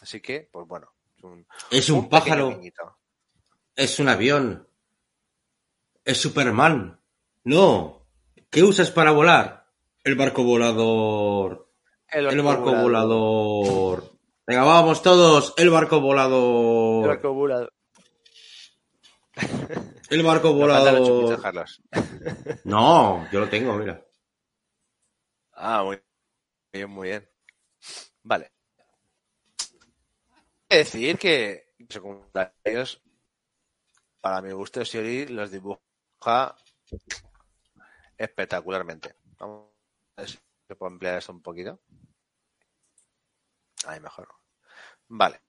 [0.00, 0.92] Así que, pues bueno.
[1.16, 2.60] Es un, es un, un pájaro.
[3.74, 4.68] Es un avión.
[6.04, 7.00] Es Superman.
[7.46, 8.04] No.
[8.50, 9.68] ¿Qué usas para volar?
[10.02, 11.70] El barco volador.
[12.08, 14.18] El barco, El barco volador.
[14.44, 15.54] Venga, vamos todos.
[15.56, 17.04] El barco volador.
[17.04, 17.72] El barco volador.
[20.10, 21.40] El barco volador.
[21.40, 21.80] Carlos.
[22.64, 24.04] No, yo lo tengo, mira.
[25.52, 26.02] Ah, muy
[26.72, 27.30] bien, muy bien.
[28.24, 28.50] Vale.
[30.68, 33.00] He de decir que secundarios,
[34.20, 36.56] para mi gusto, Siori los dibuja
[38.16, 39.16] espectacularmente.
[39.38, 39.70] Vamos
[40.16, 41.80] a ver si se puede ampliar esto un poquito.
[43.86, 44.28] Ahí mejor.
[45.08, 45.40] Vale.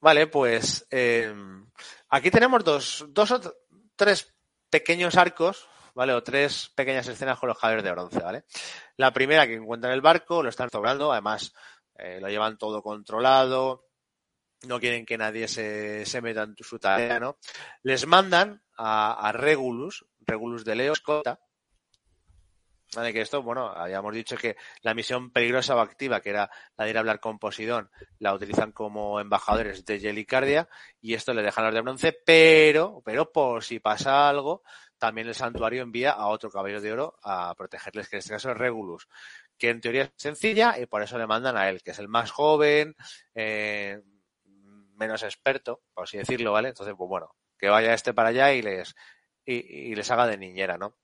[0.00, 1.34] Vale, pues eh,
[2.10, 3.40] aquí tenemos dos, dos o
[3.96, 4.34] tres
[4.70, 6.12] pequeños arcos, ¿vale?
[6.12, 8.44] O tres pequeñas escenas con los caballeros de bronce, ¿vale?
[8.96, 11.54] La primera que encuentran el barco, lo están restaurando, además
[11.94, 13.86] eh, lo llevan todo controlado,
[14.66, 17.38] no quieren que nadie se, se meta en su tarea, ¿no?
[17.82, 21.38] Les mandan a Regulus, Regulus de Leo Escota,
[22.94, 23.12] ¿vale?
[23.12, 26.90] Que esto, bueno, habíamos dicho que la misión peligrosa o activa, que era la de
[26.90, 30.68] ir a hablar con Posidón, la utilizan como embajadores de Yelicardia
[31.00, 34.62] y esto le dejan los de bronce, pero, pero por si pasa algo,
[34.98, 38.50] también el santuario envía a otro caballero de oro a protegerles, que en este caso
[38.50, 39.08] es Regulus,
[39.58, 42.08] que en teoría es sencilla y por eso le mandan a él, que es el
[42.08, 42.96] más joven,
[43.34, 44.00] eh,
[44.96, 46.68] menos experto, por así decirlo, ¿vale?
[46.68, 48.94] Entonces, pues bueno, que vaya este para allá y les,
[49.46, 50.96] y, y les haga de niñera, ¿no?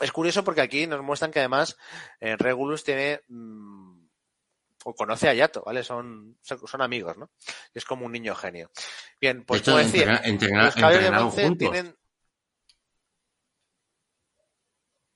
[0.00, 1.76] Es curioso porque aquí nos muestran que además
[2.20, 4.06] eh, Regulus tiene mmm,
[4.84, 5.82] o conoce a Yato, ¿vale?
[5.82, 7.30] Son, son, amigos, ¿no?
[7.72, 8.70] Es como un niño genio.
[9.20, 11.58] Bien, pues como decía, entrena- entrena- los caballeros de juntos.
[11.58, 11.96] tienen.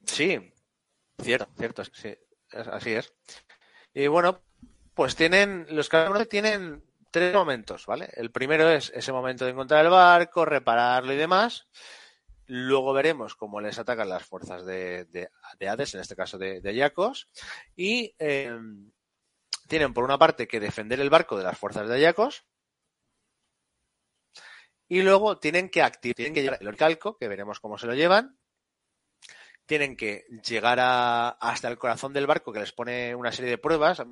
[0.07, 0.53] Sí,
[1.21, 2.17] cierto, cierto, sí,
[2.51, 3.13] así es.
[3.93, 4.43] Y bueno,
[4.95, 8.09] pues tienen, los caballeros de tienen tres momentos, ¿vale?
[8.15, 11.67] El primero es ese momento de encontrar el barco, repararlo y demás.
[12.51, 15.29] Luego veremos cómo les atacan las fuerzas de, de,
[15.59, 17.29] de Hades, en este caso de, de Iacos.
[17.77, 18.59] Y eh,
[19.69, 22.47] tienen por una parte que defender el barco de las fuerzas de Iacos.
[24.89, 27.95] Y luego tienen que activar, tienen que llevar el oricalco, que veremos cómo se lo
[27.95, 28.39] llevan.
[29.67, 34.03] Tienen que llegar hasta el corazón del barco, que les pone una serie de pruebas,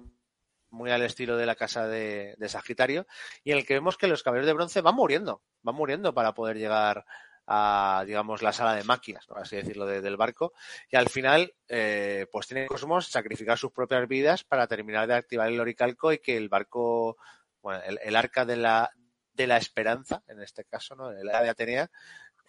[0.69, 3.07] muy al estilo de la casa de, de Sagitario,
[3.43, 6.35] y en el que vemos que los caballeros de bronce van muriendo, van muriendo para
[6.35, 7.07] poder llegar
[7.47, 10.53] a, digamos, la sala de máquinas, por así decirlo, de- del barco.
[10.91, 15.49] Y al final, eh, pues tiene Cosmos sacrificar sus propias vidas para terminar de activar
[15.49, 17.17] el oricalco y que el barco,
[17.63, 18.91] bueno, el, el arca de la,
[19.33, 21.11] de la esperanza, en este caso, ¿no?
[21.13, 21.91] El arca de Atenea,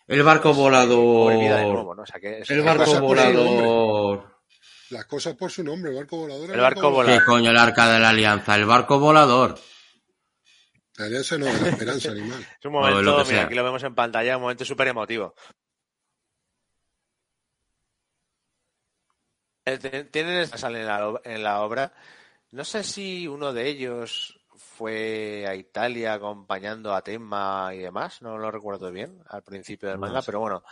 [0.07, 1.33] El barco de volador.
[1.33, 2.03] nuevo, ¿no?
[2.03, 4.37] O sea que es- El barco volador.
[4.89, 6.49] Las cosas por su nombre, el barco volador.
[6.49, 7.19] El barco volador.
[7.19, 8.55] ¿Qué coño el arca de la alianza?
[8.55, 9.59] El barco volador.
[10.97, 12.45] La alianza no, la esperanza animal.
[12.59, 13.45] Es un momento, lo que mira, sea.
[13.45, 15.35] aquí lo vemos en pantalla, un momento súper emotivo.
[19.65, 19.77] Eh,
[20.11, 21.93] Tienen esta sala en la, en la obra.
[22.51, 28.37] No sé si uno de ellos fue a Italia acompañando a Tema y demás, no
[28.37, 30.25] lo recuerdo bien al principio del No manga, sé.
[30.25, 30.63] pero bueno,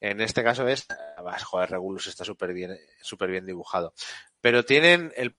[0.00, 3.92] en este caso es, además, joder, Regulus está súper bien, súper bien dibujado.
[4.40, 5.36] Pero tienen el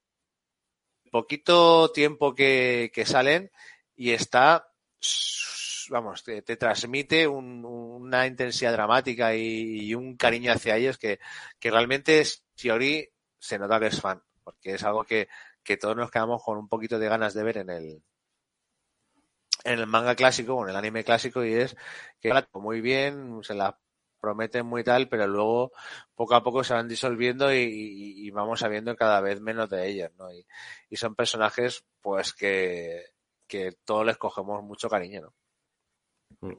[1.12, 3.50] poquito tiempo que, que salen
[3.98, 4.72] y está,
[5.90, 11.20] vamos, te, te transmite un- una intensidad dramática y, y un cariño hacia ellos que,
[11.60, 12.24] que realmente
[12.56, 15.28] Shiori se nota que es fan, porque es algo que,
[15.64, 18.04] que todos nos quedamos con un poquito de ganas de ver en el
[19.64, 21.76] en el manga clásico o en el anime clásico y es
[22.22, 23.78] que muy bien, se la
[24.20, 25.72] prometen muy tal, pero luego
[26.16, 30.28] poco a poco se van disolviendo y, vamos sabiendo cada vez menos de ellos, ¿no?
[30.32, 30.46] Y,
[30.98, 33.06] son personajes, pues, que,
[33.48, 35.34] que todos les cogemos mucho cariño, ¿no?
[36.42, 36.54] Mm.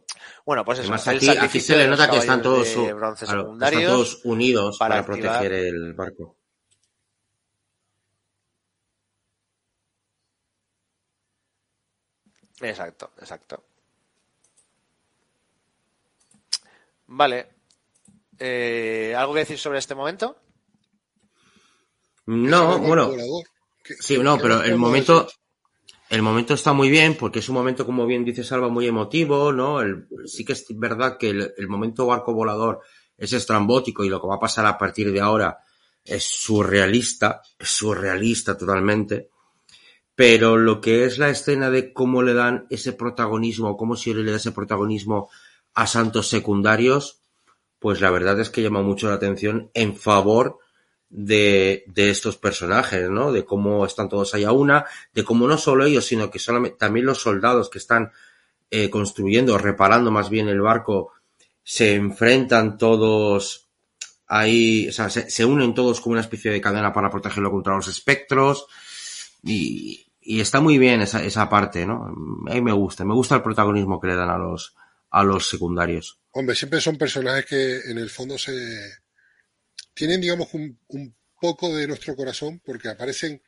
[0.45, 0.95] Bueno, pues eso.
[0.95, 6.37] aquí, se le nota que están todos, están todos unidos para, proteger el barco.
[12.61, 13.65] Exacto, exacto.
[17.07, 17.49] Vale.
[18.39, 20.41] Eh, ¿Algo que decir sobre este momento?
[22.27, 23.13] No, bueno.
[24.01, 25.29] Sí, no, pero el momento,
[26.09, 29.53] el momento está muy bien porque es un momento, como bien dice Salva, muy emotivo,
[29.53, 29.79] ¿no?
[30.27, 32.81] sí que es verdad que el, momento barco volador
[33.17, 35.59] es estrambótico y lo que va a pasar a partir de ahora
[36.05, 39.29] es surrealista, es surrealista totalmente.
[40.15, 44.31] Pero lo que es la escena de cómo le dan ese protagonismo, cómo si le
[44.31, 45.29] da ese protagonismo
[45.75, 47.21] a santos secundarios,
[47.79, 50.59] pues la verdad es que llama mucho la atención en favor
[51.11, 53.33] de, de estos personajes, ¿no?
[53.33, 54.85] De cómo están todos ahí a una,
[55.15, 56.41] de cómo no solo ellos, sino que
[56.79, 58.13] también los soldados que están
[58.71, 61.13] eh, construyendo, reparando más bien el barco,
[61.63, 63.69] se enfrentan todos
[64.27, 67.89] ahí, o sea, se, unen todos como una especie de cadena para protegerlo contra los
[67.89, 68.67] espectros
[69.43, 72.05] y, y está muy bien esa, esa parte, ¿no?
[72.49, 74.75] A mí me gusta, me gusta el protagonismo que le dan a los,
[75.11, 76.19] a los secundarios.
[76.33, 78.53] Hombre, siempre son personajes que en el fondo se
[79.99, 80.79] tienen, digamos, un,
[81.41, 83.43] poco de nuestro corazón porque aparecen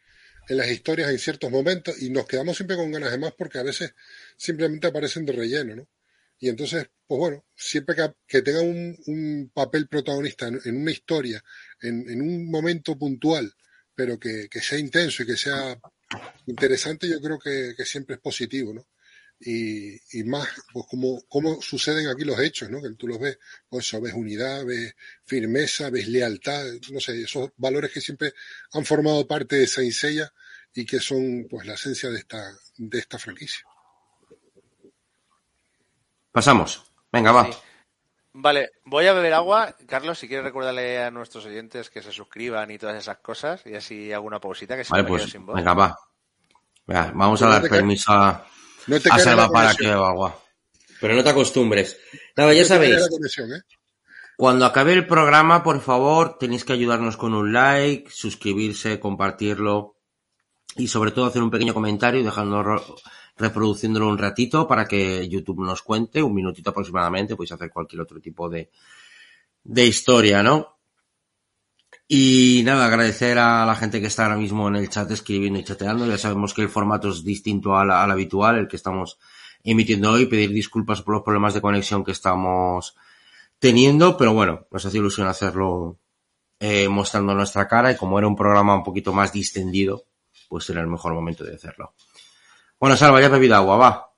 [0.49, 3.59] en las historias en ciertos momentos y nos quedamos siempre con ganas de más porque
[3.59, 3.95] a veces
[4.37, 5.89] simplemente aparecen de relleno, ¿no?
[6.41, 7.95] Y entonces, pues bueno, siempre
[8.27, 11.43] que, tenga un, papel protagonista en, una historia,
[11.83, 13.53] en, un momento puntual,
[13.95, 15.79] pero que, que, sea intenso y que sea
[16.47, 18.89] interesante, yo creo que, que siempre es positivo, ¿no?
[19.41, 22.83] Y, y más pues como, cómo suceden aquí los hechos, ¿no?
[22.83, 23.39] Que tú los ves,
[23.69, 28.35] pues eso, ves unidad, ves firmeza, ves lealtad, no sé, esos valores que siempre
[28.73, 30.31] han formado parte de Saint Seiya
[30.75, 33.65] y que son pues la esencia de esta, de esta franquicia.
[36.31, 36.85] Pasamos.
[37.11, 37.51] Venga, va.
[38.33, 39.75] Vale, voy a beber agua.
[39.89, 43.75] Carlos, si quieres recordarle a nuestros oyentes que se suscriban y todas esas cosas, y
[43.75, 45.57] así alguna pausita que se vale, pues, sin voz.
[45.57, 45.99] Venga, va.
[46.87, 48.47] vamos a dar permiso a,
[48.87, 50.39] no te a para que beba agua.
[51.01, 51.99] Pero no te acostumbres.
[52.37, 52.99] Nada, ya sabéis.
[52.99, 53.63] ¿eh?
[54.37, 59.97] Cuando acabe el programa, por favor, tenéis que ayudarnos con un like, suscribirse, compartirlo
[60.77, 62.83] y sobre todo hacer un pequeño comentario y dejándolo
[63.37, 68.21] reproduciéndolo un ratito para que YouTube nos cuente, un minutito aproximadamente, podéis hacer cualquier otro
[68.21, 68.71] tipo de,
[69.65, 70.80] de historia, ¿no?
[72.13, 75.63] Y nada, agradecer a la gente que está ahora mismo en el chat escribiendo y
[75.63, 76.09] chateando.
[76.09, 79.21] Ya sabemos que el formato es distinto al, habitual, el que estamos
[79.63, 80.27] emitiendo hoy.
[80.27, 82.97] Pedir disculpas por los problemas de conexión que estamos
[83.61, 85.99] teniendo, pero bueno, nos hace ilusión hacerlo
[86.59, 90.03] eh, mostrando nuestra cara y como era un programa un poquito más distendido,
[90.49, 91.95] pues era el mejor momento de hacerlo.
[92.81, 94.13] Bueno, Salva, ya he bebido agua, va.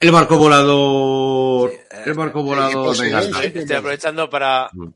[0.00, 1.72] El barco volador.
[2.06, 2.98] el barco volador.
[2.98, 4.92] Venga, estoy aprovechando para, mm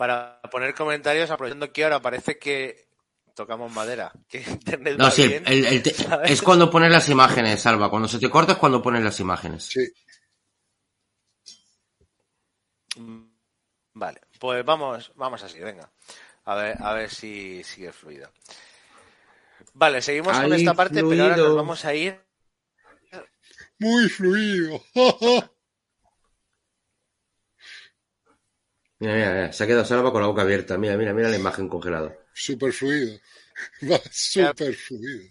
[0.00, 2.88] para poner comentarios aprovechando que ahora parece que
[3.34, 4.10] tocamos madera.
[4.30, 4.42] Que
[4.96, 5.30] no, sí,
[6.24, 7.90] es cuando pones las imágenes, Salva.
[7.90, 9.64] Cuando se te corta es cuando pones las imágenes.
[9.64, 9.92] Sí.
[13.92, 15.92] Vale, pues vamos, vamos así, venga.
[16.46, 18.32] A ver, a ver si sigue fluido.
[19.74, 22.18] Vale, seguimos con esta parte, pero ahora nos vamos a ir.
[23.78, 24.82] Muy fluido.
[29.00, 30.76] Mira, mira, mira, se ha quedado Salva con la boca abierta.
[30.76, 32.14] Mira, mira, mira la imagen congelada.
[32.34, 33.18] Super fluido.
[33.90, 35.30] Va super fluido.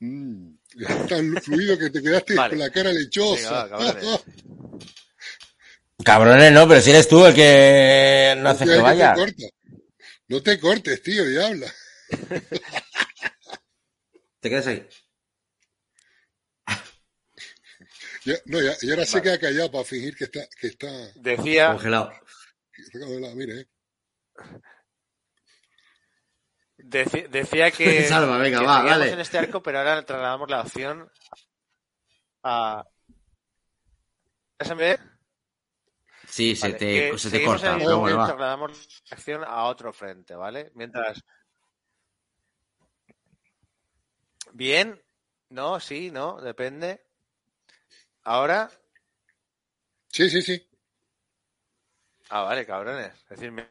[0.00, 0.54] Mm,
[1.08, 3.68] tan fluido que te quedaste con la cara lechosa.
[6.04, 6.52] cabrones.
[6.52, 9.14] no, pero si eres tú el que no, haces que vaya.
[10.28, 11.70] No te cortes, tío, y habla.
[14.40, 14.88] te quedas ahí.
[18.46, 21.72] No, y ahora se queda callado para fingir que está, que está Decía.
[21.72, 22.12] Congelado.
[22.72, 23.60] está congelado, mire.
[23.60, 23.68] Eh.
[27.30, 28.04] decía que.
[28.08, 29.12] Salva, venga, va, dale.
[29.12, 31.10] en este arco, pero ahora trasladamos la opción
[32.42, 32.84] a.
[34.60, 34.98] ¿SMB?
[36.28, 37.76] Sí, se te, se te corta.
[37.78, 40.70] Pero bueno, trasladamos la acción a otro frente, ¿vale?
[40.74, 41.22] Mientras.
[44.52, 45.00] Bien,
[45.50, 47.07] no, sí, no, depende.
[48.28, 48.70] ¿Ahora?
[50.08, 50.68] Sí, sí, sí.
[52.28, 53.14] Ah, vale, cabrones.
[53.26, 53.70] Decirme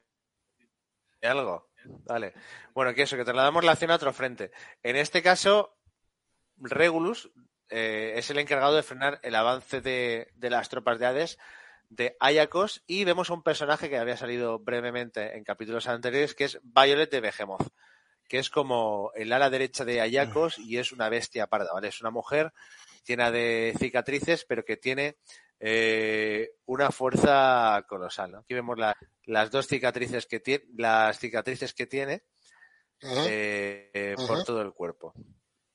[1.21, 1.69] algo.
[2.07, 2.33] Vale.
[2.73, 4.51] Bueno, que eso, que trasladamos la acción a otro frente.
[4.81, 5.77] En este caso,
[6.55, 7.29] Regulus
[7.69, 11.37] eh, es el encargado de frenar el avance de, de las tropas de Hades
[11.89, 16.45] de Ayakos y vemos a un personaje que había salido brevemente en capítulos anteriores que
[16.45, 17.67] es Violet de Behemoth,
[18.27, 21.89] que es como el ala derecha de Ayakos y es una bestia parda, ¿vale?
[21.89, 22.53] Es una mujer
[23.07, 25.17] llena de cicatrices, pero que tiene
[25.59, 28.37] eh, una fuerza colosal, ¿no?
[28.39, 28.95] Aquí vemos la-
[29.25, 32.23] las dos cicatrices que tiene, las cicatrices que tiene
[33.01, 33.25] Ajá.
[33.27, 35.13] eh, eh, por todo el cuerpo.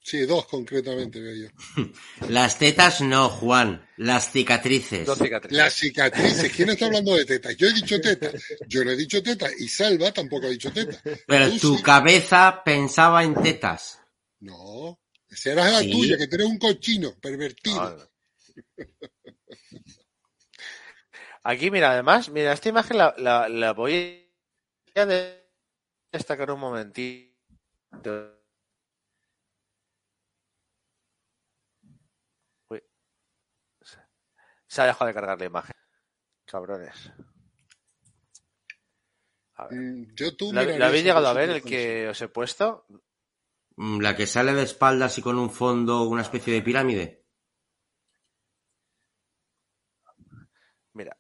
[0.05, 1.49] Sí, dos concretamente, veo yo.
[2.29, 3.89] Las tetas no, Juan.
[3.99, 5.07] Las cicatrices.
[5.07, 5.57] Dos cicatrices.
[5.57, 6.53] Las cicatrices.
[6.53, 7.57] ¿Quién está hablando de tetas?
[7.57, 8.35] Yo he dicho tetas.
[8.67, 9.53] Yo no he dicho tetas.
[9.61, 11.01] Y Salva tampoco ha dicho tetas.
[11.25, 11.83] Pero Tú tu sí.
[11.85, 14.01] cabeza pensaba en tetas.
[14.41, 14.99] No.
[15.45, 15.91] Era la Sí.
[15.91, 17.97] tuya, que tú eres un cochino, pervertido.
[17.97, 18.13] No.
[21.45, 24.31] Aquí, mira, además, mira, esta imagen la, la- la voy
[24.95, 25.07] a
[26.13, 27.33] destacar un momentito.
[32.69, 32.83] Uy.
[34.69, 35.75] Se ha dejado de cargar la imagen.
[36.45, 37.11] Cabrones.
[39.55, 39.79] A ver.
[39.79, 42.87] Mm, Yo tú ¿La, la habéis llegado a ver el que os he puesto?
[43.77, 47.25] Mm, La que sale de espaldas y con un fondo, una especie de pirámide.
[50.95, 51.17] Mira.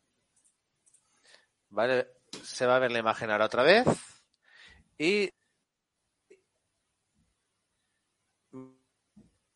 [1.71, 2.09] Vale,
[2.43, 3.87] se va a ver la imagen ahora otra vez.
[4.99, 5.31] Y.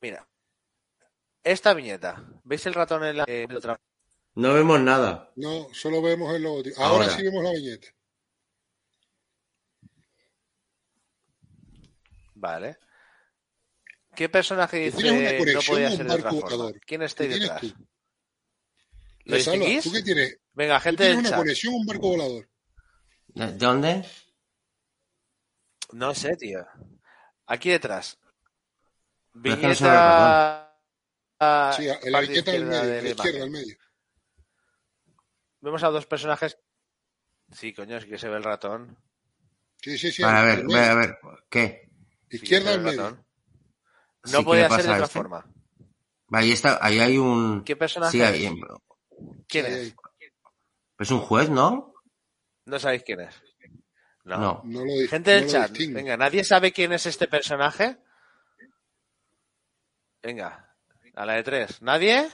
[0.00, 0.26] Mira.
[1.44, 2.24] Esta viñeta.
[2.44, 3.24] ¿Veis el ratón en la.
[3.28, 3.78] eh, otra-
[4.34, 5.32] No vemos nada.
[5.36, 6.80] No, solo vemos el logotipo.
[6.82, 7.16] Ahora, Ahora.
[7.16, 7.88] sí vemos la viñeta.
[12.34, 12.78] Vale.
[14.16, 16.56] ¿Qué personaje tienes una dice no conexión podía ser de otra barco forma?
[16.56, 16.80] volador.
[16.80, 17.74] ¿Quién está ahí ¿Qué tienes detrás?
[17.74, 17.88] tú?
[19.24, 19.84] ¿Lo distinguís?
[19.84, 20.38] ¿Tú qué tienes?
[20.52, 21.38] Venga, Tú gente tienes una chat.
[21.38, 22.48] conexión un barco volador.
[23.28, 24.04] ¿De de dónde?
[25.92, 26.66] No sé, tío.
[27.46, 28.18] Aquí detrás.
[29.34, 30.62] Viñeta.
[31.76, 33.76] Sí, en la viñeta del medio, de la izquierda, al medio.
[35.60, 36.58] Vemos a dos personajes.
[37.52, 38.96] Sí, coño, es que se ve el ratón.
[39.82, 40.22] Sí, sí, sí.
[40.22, 41.18] A ver, a ver, a ver.
[41.50, 41.90] ¿Qué?
[42.30, 43.25] Izquierda al medio.
[44.26, 45.18] Sí, No ¿qué podía ser de otra este?
[45.18, 45.46] forma.
[46.32, 47.62] Ahí está, ahí hay un...
[47.64, 48.60] ¿Qué personaje Sí, ahí-?
[49.48, 49.94] ¿Quién es?
[50.98, 51.94] es un juez, ¿no?
[52.64, 53.34] No sabéis quién es.
[54.24, 54.38] No.
[54.38, 54.62] No.
[54.64, 57.98] No lo, Gente del chat, venga, ¿nadie sabe quién es este personaje?
[60.22, 60.74] Venga,
[61.14, 61.80] a la de tres.
[61.82, 62.28] ¿Nadie?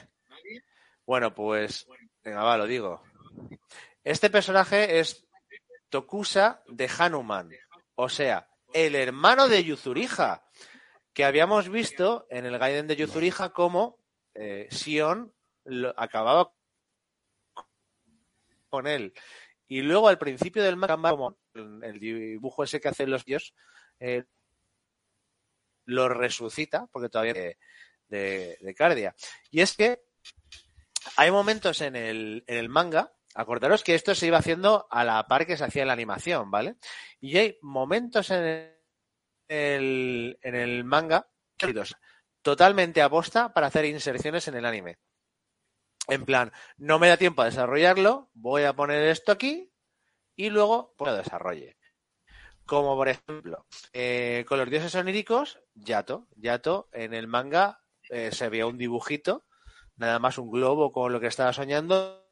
[1.05, 1.87] Bueno, pues,
[2.25, 3.03] venga, va, lo digo.
[4.05, 5.27] Este personaje es
[5.91, 7.51] Tokusa de Hanuman,
[7.95, 10.43] o sea, el hermano de Yuzuriha,
[11.13, 13.99] que habíamos visto en el Gaiden de Yuzuriha como
[14.35, 15.33] eh, Sion
[15.65, 16.53] lo- acababa
[18.69, 19.13] con él.
[19.69, 23.55] Y luego al principio del manga, como el dibujo ese que hacen los dios,
[24.01, 24.25] eh,
[25.85, 27.59] lo resucita, porque todavía de,
[28.09, 29.15] de, de Cardia.
[29.51, 30.03] Y es que
[31.17, 35.27] hay momentos en el, en el manga, acordaros que esto se iba haciendo a la
[35.27, 36.77] par que se hacía en la animación, ¿vale?
[37.21, 38.77] Y hay momentos en el,
[39.53, 41.29] en el manga
[42.43, 44.99] totalmente aposta para hacer inserciones en el anime.
[46.09, 49.73] En plan, no me da tiempo a desarrollarlo, voy a poner esto aquí
[50.35, 51.77] y luego pues, lo desarrolle.
[52.67, 56.29] Como por ejemplo, eh, con los dioses oníricos, Yato.
[56.37, 59.47] Yato en el manga eh, se veía un dibujito,
[59.97, 62.27] nada más un globo con lo que estaba soñando,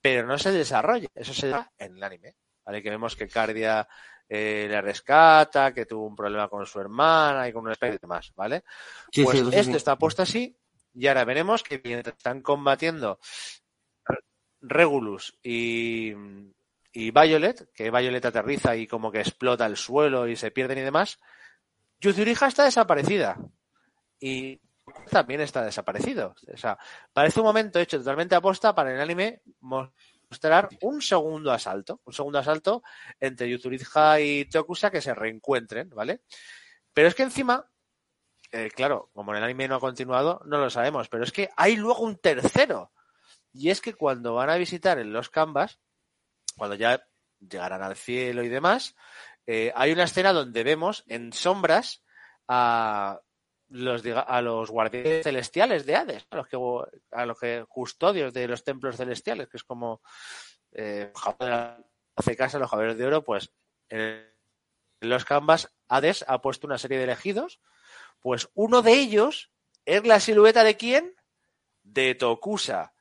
[0.00, 1.08] pero no se desarrolla.
[1.14, 2.36] Eso se da en el anime.
[2.64, 2.82] ¿vale?
[2.82, 3.88] Que vemos que Cardia
[4.28, 7.98] eh, le rescata, que tuvo un problema con su hermana y con un especie y
[7.98, 8.64] demás, ¿vale?
[9.12, 9.72] Sí, pues sí, sí.
[9.72, 10.56] está puesto así
[10.94, 13.18] y ahora veremos que mientras están combatiendo
[14.60, 16.12] Regulus y,
[16.92, 20.82] y Violet, que Violet aterriza y como que explota el suelo y se pierden y
[20.82, 21.20] demás,
[22.00, 23.38] Yuzuriha está desaparecida
[24.18, 24.60] y
[25.10, 26.34] también está desaparecido.
[26.52, 26.78] O sea,
[27.12, 29.42] parece un momento hecho totalmente aposta para el anime
[30.30, 32.82] mostrar un segundo asalto, un segundo asalto
[33.20, 36.22] entre Yuzuriha y Tokusa que se reencuentren, ¿vale?
[36.92, 37.68] Pero es que encima
[38.52, 41.50] eh, claro, como en el anime no ha continuado, no lo sabemos, pero es que
[41.56, 42.92] hay luego un tercero.
[43.52, 45.80] Y es que cuando van a visitar en los canvas,
[46.56, 47.06] cuando ya
[47.38, 48.94] llegarán al cielo y demás,
[49.46, 52.02] eh, hay una escena donde vemos en sombras
[52.48, 53.20] a
[53.68, 56.56] los, a los guardianes celestiales de Hades, a los que,
[57.12, 60.00] a los que custodios de los templos celestiales, que es como
[60.72, 63.52] eh, Japón hace casa a los jaballeros de oro, pues
[63.88, 64.26] en,
[65.00, 67.60] en los canvas Hades ha puesto una serie de elegidos
[68.26, 69.52] pues uno de ellos
[69.84, 71.14] es la silueta de quién?
[71.84, 72.92] De Tokusa.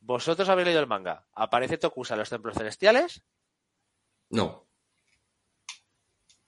[0.00, 1.28] Vosotros habéis leído el manga.
[1.32, 3.24] ¿Aparece Tokusa en los templos celestiales?
[4.30, 4.66] No.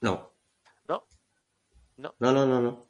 [0.00, 0.34] No.
[0.88, 1.06] No.
[1.96, 2.14] No.
[2.18, 2.85] No, no, no, no.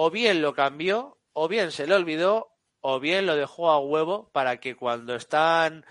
[0.00, 4.30] O bien lo cambió, o bien se le olvidó o bien lo dejó a huevo
[4.30, 5.84] para que cuando están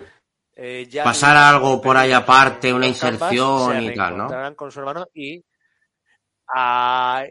[0.56, 4.56] eh, ya pasar algo por ahí aparte, una inserción y tal, ¿no?
[4.56, 5.44] con su hermano y
[6.56, 7.26] ah,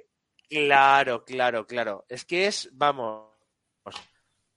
[0.51, 2.05] claro, claro, claro.
[2.11, 3.33] Es que es, vamos,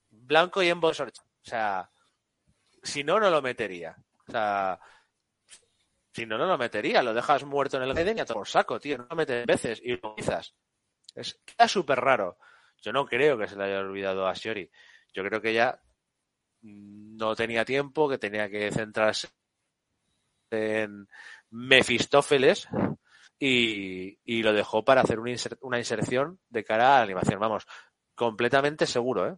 [0.09, 0.93] blanco y en O
[1.41, 1.89] sea,
[2.83, 3.95] si no, no lo metería.
[4.27, 4.77] O sea,
[6.11, 7.01] si no, no lo metería.
[7.01, 8.97] Lo dejas muerto en el Eden y a todo saco, tío.
[8.97, 10.53] No lo metes veces y lo quizás.
[11.19, 12.37] Es, queda súper raro.
[12.81, 14.69] Yo no creo que se le haya olvidado a Shiori.
[15.13, 15.81] Yo creo que ya
[16.61, 19.27] no tenía tiempo, que tenía que centrarse
[20.51, 21.07] en
[21.51, 22.67] Mefistófeles
[23.37, 27.39] y, y lo dejó para hacer una, inserción de cara a la animación.
[27.39, 27.65] Vamos,
[28.15, 29.37] completamente seguro, ¿eh?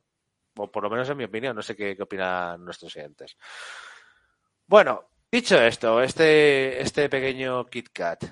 [0.58, 3.38] O por lo menos en mi opinión, no sé qué, qué opinan nuestros siguientes.
[4.68, 8.26] Bueno, dicho esto, este, este pequeño Kit Kat.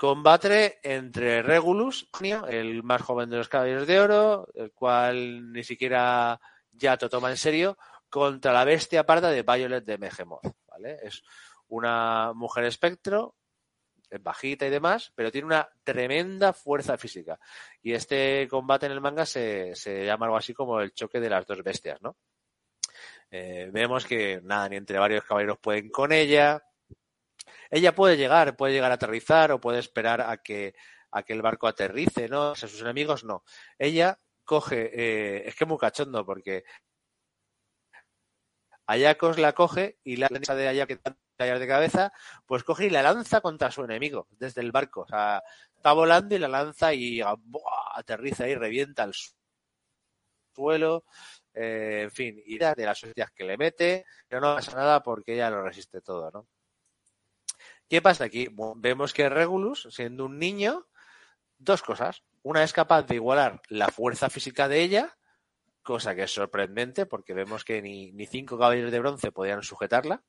[0.00, 2.08] Combate entre Regulus,
[2.48, 6.40] el más joven de los caballeros de oro, el cual ni siquiera
[6.72, 7.76] ya te toma en serio,
[8.08, 10.96] contra la bestia parda de Violet de Megemoth, ¿vale?
[11.02, 11.22] Es
[11.68, 13.36] una mujer espectro,
[14.08, 17.38] es bajita y demás, pero tiene una tremenda fuerza física.
[17.82, 21.28] Y este combate en el manga se, se llama algo así como el choque de
[21.28, 22.16] las dos bestias, ¿no?
[23.30, 26.62] Eh, vemos que nada, ni entre varios caballeros pueden con ella,
[27.70, 30.74] ella puede llegar, puede llegar a aterrizar o puede esperar a que,
[31.10, 32.50] a que el barco aterrice, ¿no?
[32.50, 33.44] O sea, sus enemigos no.
[33.78, 36.64] Ella coge, eh, es que es muy cachondo porque
[38.86, 41.00] Ayakos la coge y la lanza de Ayak
[41.38, 42.12] de cabeza,
[42.44, 45.02] pues coge y la lanza contra su enemigo desde el barco.
[45.02, 45.42] O sea,
[45.76, 47.20] está volando y la lanza y
[47.94, 49.12] aterriza y revienta el
[50.52, 51.04] suelo.
[51.54, 55.34] Eh, en fin, y de las hostias que le mete, pero no pasa nada porque
[55.34, 56.48] ella lo resiste todo, ¿no?
[57.90, 58.48] ¿Qué pasa aquí?
[58.76, 60.86] vemos que Regulus, siendo un niño,
[61.58, 62.22] dos cosas.
[62.44, 65.18] Una es capaz de igualar la fuerza física de ella,
[65.82, 70.22] cosa que es sorprendente porque vemos que ni, cinco caballeros de bronce podían sujetarla.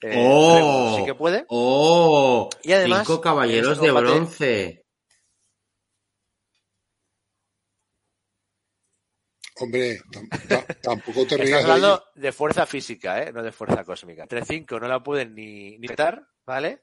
[0.00, 1.44] Eh, oh, sí que puede.
[1.48, 4.86] Oh, y además, cinco caballeros de bronce.
[9.60, 10.00] Hombre,
[10.82, 11.60] tampoco te rías.
[11.60, 13.30] Estás hablando de, fuerza física, ¿eh?
[13.30, 14.22] no de fuerza cósmica.
[14.22, 15.86] Entre cinco no la pueden ni, ni
[16.46, 16.82] ¿vale?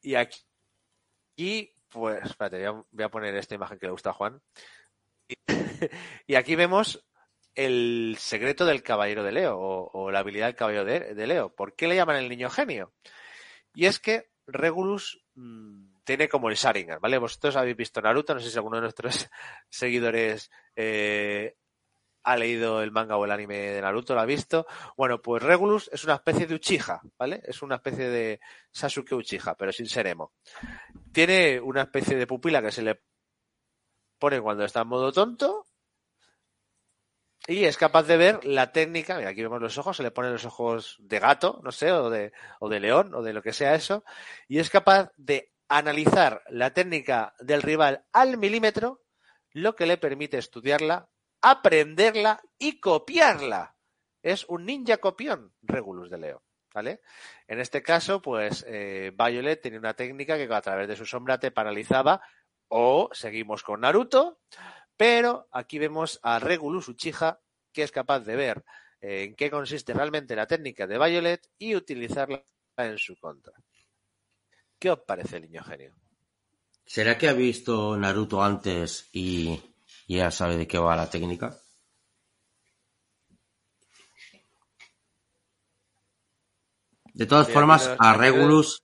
[0.00, 4.42] Y aquí, pues, espérate, voy a, poner esta imagen que le gusta a Juan.
[6.26, 7.06] Y, aquí vemos
[7.54, 11.54] el secreto del caballero de Leo, o, la habilidad del caballero de, Leo.
[11.54, 12.92] ¿Por qué le llaman el niño genio?
[13.74, 17.18] Y es que Regulus mm, tiene como el Sharingan, ¿vale?
[17.18, 19.30] Vosotros habéis visto Naruto, no sé si alguno de nuestros
[19.70, 21.54] seguidores eh,
[22.24, 24.66] ha leído el manga o el anime de Naruto, lo ha visto.
[24.96, 27.42] Bueno, pues Regulus es una especie de Uchiha, ¿vale?
[27.44, 28.40] Es una especie de
[28.72, 30.32] Sasuke Uchiha, pero sin ser emo.
[31.12, 33.00] Tiene una especie de pupila que se le
[34.18, 35.64] pone cuando está en modo tonto
[37.46, 40.32] y es capaz de ver la técnica, mira, aquí vemos los ojos, se le ponen
[40.32, 43.52] los ojos de gato, no sé, o de, o de león, o de lo que
[43.52, 44.02] sea eso,
[44.48, 49.02] y es capaz de analizar la técnica del rival al milímetro,
[49.52, 51.08] lo que le permite estudiarla
[51.42, 53.76] aprenderla y copiarla.
[54.22, 56.42] Es un ninja copión, Regulus de Leo.
[56.72, 57.00] ¿Vale?
[57.48, 61.40] En este caso, pues eh, Violet tenía una técnica que a través de su sombra
[61.40, 62.22] te paralizaba
[62.68, 64.38] o seguimos con Naruto,
[64.96, 67.40] pero aquí vemos a Regulus Uchiha
[67.72, 68.64] que es capaz de ver
[69.00, 72.44] eh, en qué consiste realmente la técnica de Violet y utilizarla
[72.76, 73.52] en su contra.
[74.80, 75.92] ¿Qué os parece el niño genio?
[76.84, 79.60] ¿Será que ha visto Naruto antes y
[80.16, 81.56] ya sabe de qué va la técnica.
[87.14, 88.82] De todas formas, a Regulus.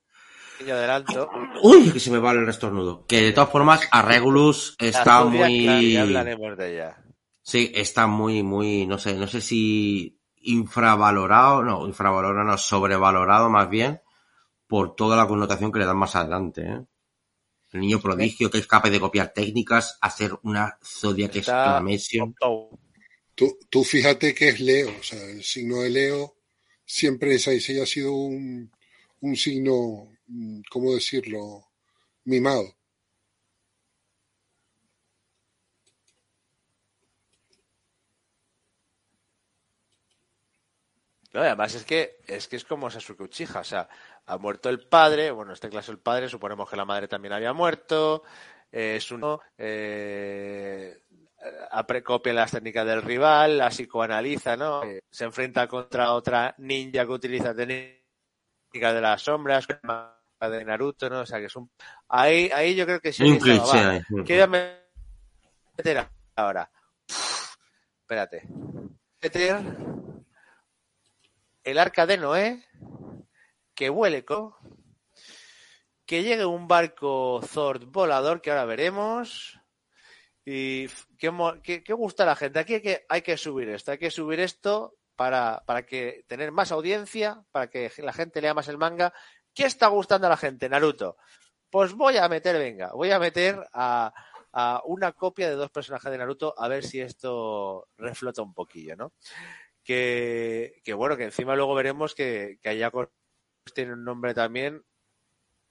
[1.62, 3.06] Uy, que se me va el restornudo.
[3.06, 5.96] Que de todas formas, a Regulus está muy.
[5.96, 7.04] hablaremos de ella.
[7.42, 13.68] Sí, está muy, muy, no sé, no sé si infravalorado, no, infravalorado, no, sobrevalorado más
[13.68, 14.00] bien,
[14.66, 16.84] por toda la connotación que le dan más adelante, ¿eh?
[17.72, 22.34] El niño prodigio que es capaz de copiar técnicas, hacer una Zodiac Exclamation.
[23.34, 26.36] Tú, tú fíjate que es Leo, o sea, el signo de Leo
[26.86, 28.70] siempre es ahí, ha sido un,
[29.20, 31.66] un signo, mm, ¿cómo decirlo?
[32.24, 32.74] Mimado.
[41.40, 43.88] Además es que es que es como Sasuke Uchiha, o sea,
[44.26, 47.32] ha muerto el padre, bueno, en este caso el padre, suponemos que la madre también
[47.32, 48.22] había muerto,
[48.70, 51.00] eh, es uno, eh,
[52.04, 54.82] copia las técnicas del rival, la psicoanaliza, ¿no?
[54.82, 61.20] Eh, se enfrenta contra otra ninja que utiliza técnicas de las sombras, de Naruto, ¿no?
[61.20, 61.70] O sea, que es un...
[62.08, 63.24] Ahí, ahí yo creo que sí.
[63.24, 64.02] Un cliché.
[65.76, 66.70] meter ahora.
[68.02, 68.42] espérate.
[69.22, 69.62] Meter
[71.66, 72.64] el arca de Noé,
[73.74, 74.54] que vuele con,
[76.06, 79.60] que llegue un barco Zord volador, que ahora veremos.
[80.44, 80.86] Y
[81.18, 82.60] qué, gusta a la gente.
[82.60, 86.52] Aquí hay que, hay que subir esto, hay que subir esto para, para que tener
[86.52, 89.12] más audiencia, para que la gente lea más el manga.
[89.52, 91.16] ¿Qué está gustando a la gente, Naruto?
[91.68, 94.14] Pues voy a meter, venga, voy a meter a,
[94.52, 98.94] a una copia de dos personajes de Naruto a ver si esto reflota un poquillo,
[98.94, 99.14] ¿no?
[99.86, 103.12] Que, que bueno, que encima luego veremos que, que Ayako
[103.72, 104.84] tiene un nombre también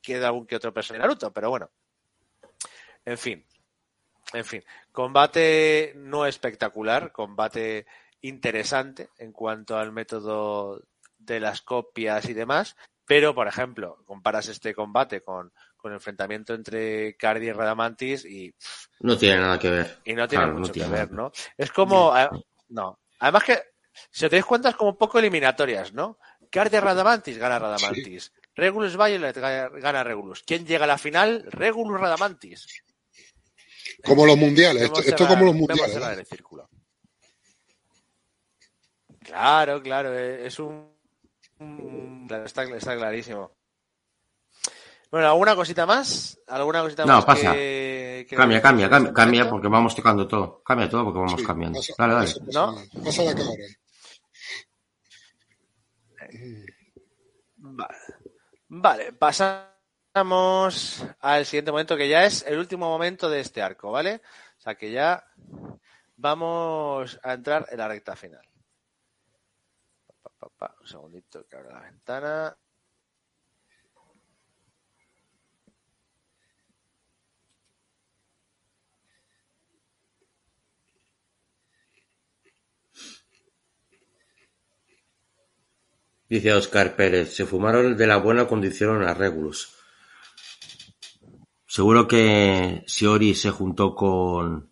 [0.02, 1.70] que de algún que otro personaje de Naruto, pero bueno.
[3.04, 3.46] En fin.
[4.32, 4.64] En fin.
[4.94, 7.86] Combate no espectacular, combate
[8.22, 10.82] interesante en cuanto al método
[11.18, 16.54] de las copias y demás, pero por ejemplo, comparas este combate con, con el enfrentamiento
[16.54, 18.56] entre Cardi y Radamantis y...
[19.02, 20.00] No tiene nada que ver.
[20.06, 21.32] Y no tiene mucho que ver, ¿no?
[21.58, 22.14] Es como...
[22.70, 23.00] No.
[23.20, 23.75] Además que,
[24.12, 26.18] si os dais cuenta, es como un poco eliminatorias, ¿no?
[26.50, 28.32] Cardi Radamantis gana Radamantis.
[28.56, 30.44] Regulus Violet gana Regulus.
[30.44, 31.46] ¿Quién llega a la final?
[31.50, 32.66] Regulus Radamantis.
[34.04, 34.84] Como los mundiales.
[34.84, 35.96] Esto, es como los mundiales.
[35.96, 36.70] El círculo.
[39.20, 40.18] Claro, claro.
[40.18, 40.94] Eh, es un...
[42.46, 43.52] Está, está clarísimo.
[45.12, 46.40] Bueno, ¿alguna cosita más?
[46.48, 47.26] ¿Alguna cosita no, más?
[47.26, 47.56] pasa.
[48.30, 50.62] cambia, cambia, cambia, cambia, porque vamos tocando todo.
[50.64, 51.80] Cambia todo porque vamos cambiando.
[51.98, 52.34] dale, dale.
[52.54, 52.76] ¿No?
[53.04, 53.64] Pasa la cámara.
[58.68, 59.14] Vale.
[59.14, 64.22] Pasamos al siguiente momento que ya es el último momento de este arco, ¿vale?
[64.58, 65.26] O sea que ya
[66.16, 68.48] vamos a entrar en la recta final.
[70.82, 72.58] Un segundito que abra la ventana.
[86.28, 89.76] Dice Oscar Pérez, se fumaron de la buena condición a Regulus.
[91.68, 94.72] Seguro que Siori se juntó con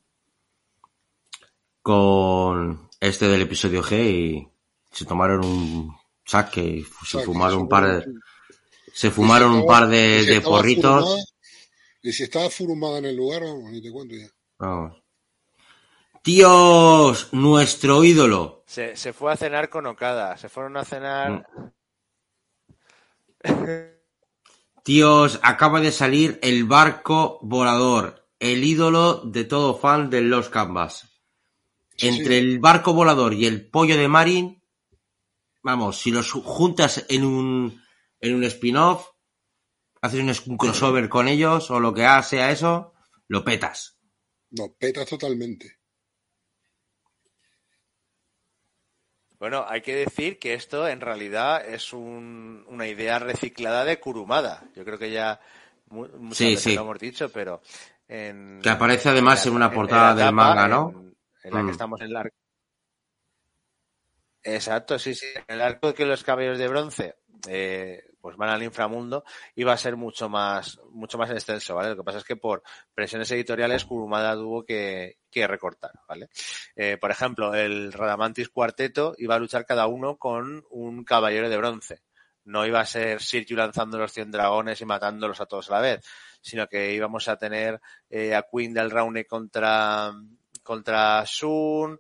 [1.82, 4.47] con este del episodio G y
[4.89, 5.95] se tomaron un
[6.26, 8.14] saque y se fumaron un par de
[8.93, 11.26] se fumaron un par de, porritos.
[12.01, 14.30] y si estaba furumada en el lugar, vamos, ni te cuento ya.
[14.60, 15.01] Vamos.
[16.24, 18.62] Dios, nuestro ídolo.
[18.74, 20.36] Se, se, fue a cenar con Okada.
[20.36, 21.47] Se fueron a cenar.
[24.84, 28.28] Dios, acaba de salir el barco volador.
[28.39, 31.07] El ídolo de todo fan de los Canvas.
[31.99, 34.63] Entre el barco volador y el pollo de Marin,
[35.61, 37.80] vamos, si los juntas en un,
[38.21, 39.05] en un spin-off,
[40.01, 42.95] haces un crossover con ellos o lo que sea eso,
[43.28, 43.99] lo petas.
[44.49, 45.82] No, petas totalmente.
[49.44, 54.64] Bueno, hay que decir que esto en realidad es un, una idea reciclada de Kurumada.
[54.74, 55.41] Yo creo que ya
[55.89, 57.62] muchas sí, veces lo hemos dicho, pero
[58.08, 61.12] en, que aparece además en, una portada en del manga, ¿no?
[61.44, 61.66] En, la mm.
[61.66, 62.36] que estamos en el arco.
[64.44, 65.28] Exacto, sí, sí.
[65.36, 67.16] En el arco de que los caballeros de bronce
[67.50, 71.89] eh, pues van al inframundo y va a ser mucho más, mucho más extenso, ¿vale?
[71.89, 72.63] Lo que pasa es que por
[72.95, 76.30] presiones editoriales Kurumada tuvo que, que recortar, ¿vale?
[76.78, 81.57] Eh, por ejemplo, el Radamantis cuarteto iba a luchar cada uno con un caballero de
[81.57, 82.01] bronce.
[82.45, 85.82] No iba a ser Sirju lanzando los 100 dragones y matándolos a todos a la
[85.82, 86.05] vez,
[86.39, 90.13] sino que íbamos a tener eh, a Queen del Raune contra,
[90.63, 91.99] contra Sun,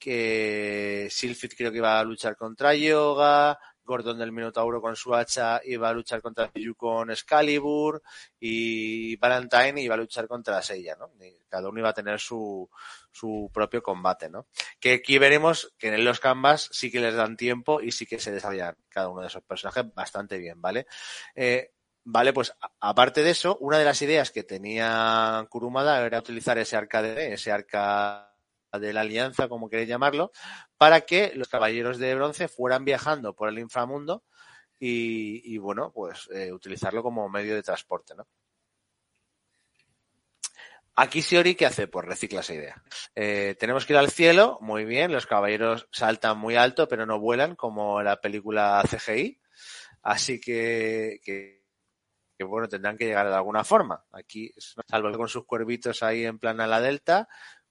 [0.00, 3.56] que Sylphid creo que iba a luchar contra Yoga,
[3.90, 8.00] Gordon del Minotauro con su hacha iba a luchar contra Piyu con Excalibur
[8.38, 11.10] y Valentine iba a luchar contra Seiya, ¿no?
[11.48, 12.70] cada uno iba a tener su,
[13.10, 14.46] su propio combate, ¿no?
[14.78, 18.20] Que aquí veremos que en los canvas sí que les dan tiempo y sí que
[18.20, 20.86] se desarrollan cada uno de esos personajes bastante bien, ¿vale?
[21.34, 21.72] Eh,
[22.02, 26.74] Vale, pues aparte de eso, una de las ideas que tenía Kurumada era utilizar ese
[26.74, 28.29] arca de ese arca
[28.72, 30.32] de la alianza, como queréis llamarlo,
[30.76, 34.24] para que los caballeros de bronce fueran viajando por el inframundo
[34.78, 38.26] y, y bueno, pues eh, utilizarlo como medio de transporte, ¿no?
[40.96, 41.86] Aquí Siori, ¿qué hace?
[41.88, 42.82] Pues recicla esa idea.
[43.14, 47.18] Eh, tenemos que ir al cielo, muy bien, los caballeros saltan muy alto, pero no
[47.18, 49.40] vuelan, como en la película CGI.
[50.02, 51.64] Así que, que,
[52.36, 54.04] que, bueno, tendrán que llegar de alguna forma.
[54.12, 54.52] Aquí,
[54.88, 57.28] salvo con sus cuervitos ahí en plan a la delta,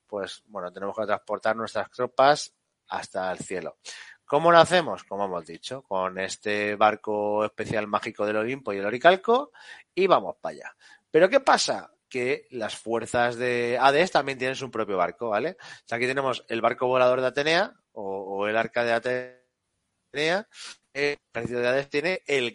[0.09, 2.53] pues bueno, tenemos que transportar nuestras tropas
[2.87, 3.77] hasta el cielo.
[4.25, 5.03] ¿Cómo lo hacemos?
[5.03, 9.51] Como hemos dicho, con este barco especial mágico del Olimpo y el Oricalco
[9.93, 10.75] y vamos para allá.
[11.09, 11.91] Pero ¿qué pasa?
[12.09, 15.57] que las fuerzas de Hades también tienen su propio barco, ¿vale?
[15.61, 20.47] O sea, aquí tenemos el barco volador de Atenea o, el arca de Atenea.
[20.91, 22.53] El ejército de Hades tiene el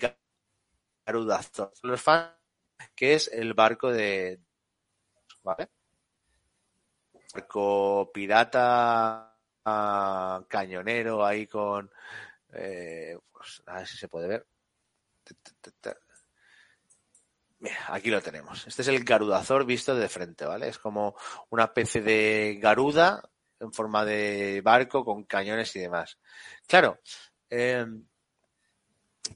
[1.97, 2.35] fans,
[2.97, 4.41] que es el barco de,
[5.43, 5.69] ¿vale?
[7.35, 11.91] Barco pirata ah, cañonero ahí con,
[12.53, 14.47] eh, pues, a ver si se puede ver.
[17.89, 18.65] Aquí lo tenemos.
[18.69, 20.69] Este es el garudazor visto de frente, ¿vale?
[20.69, 21.17] Es como
[21.51, 23.29] una especie de garuda
[23.59, 26.19] en forma de barco con cañones y demás.
[26.69, 27.01] Claro,
[27.51, 28.07] em,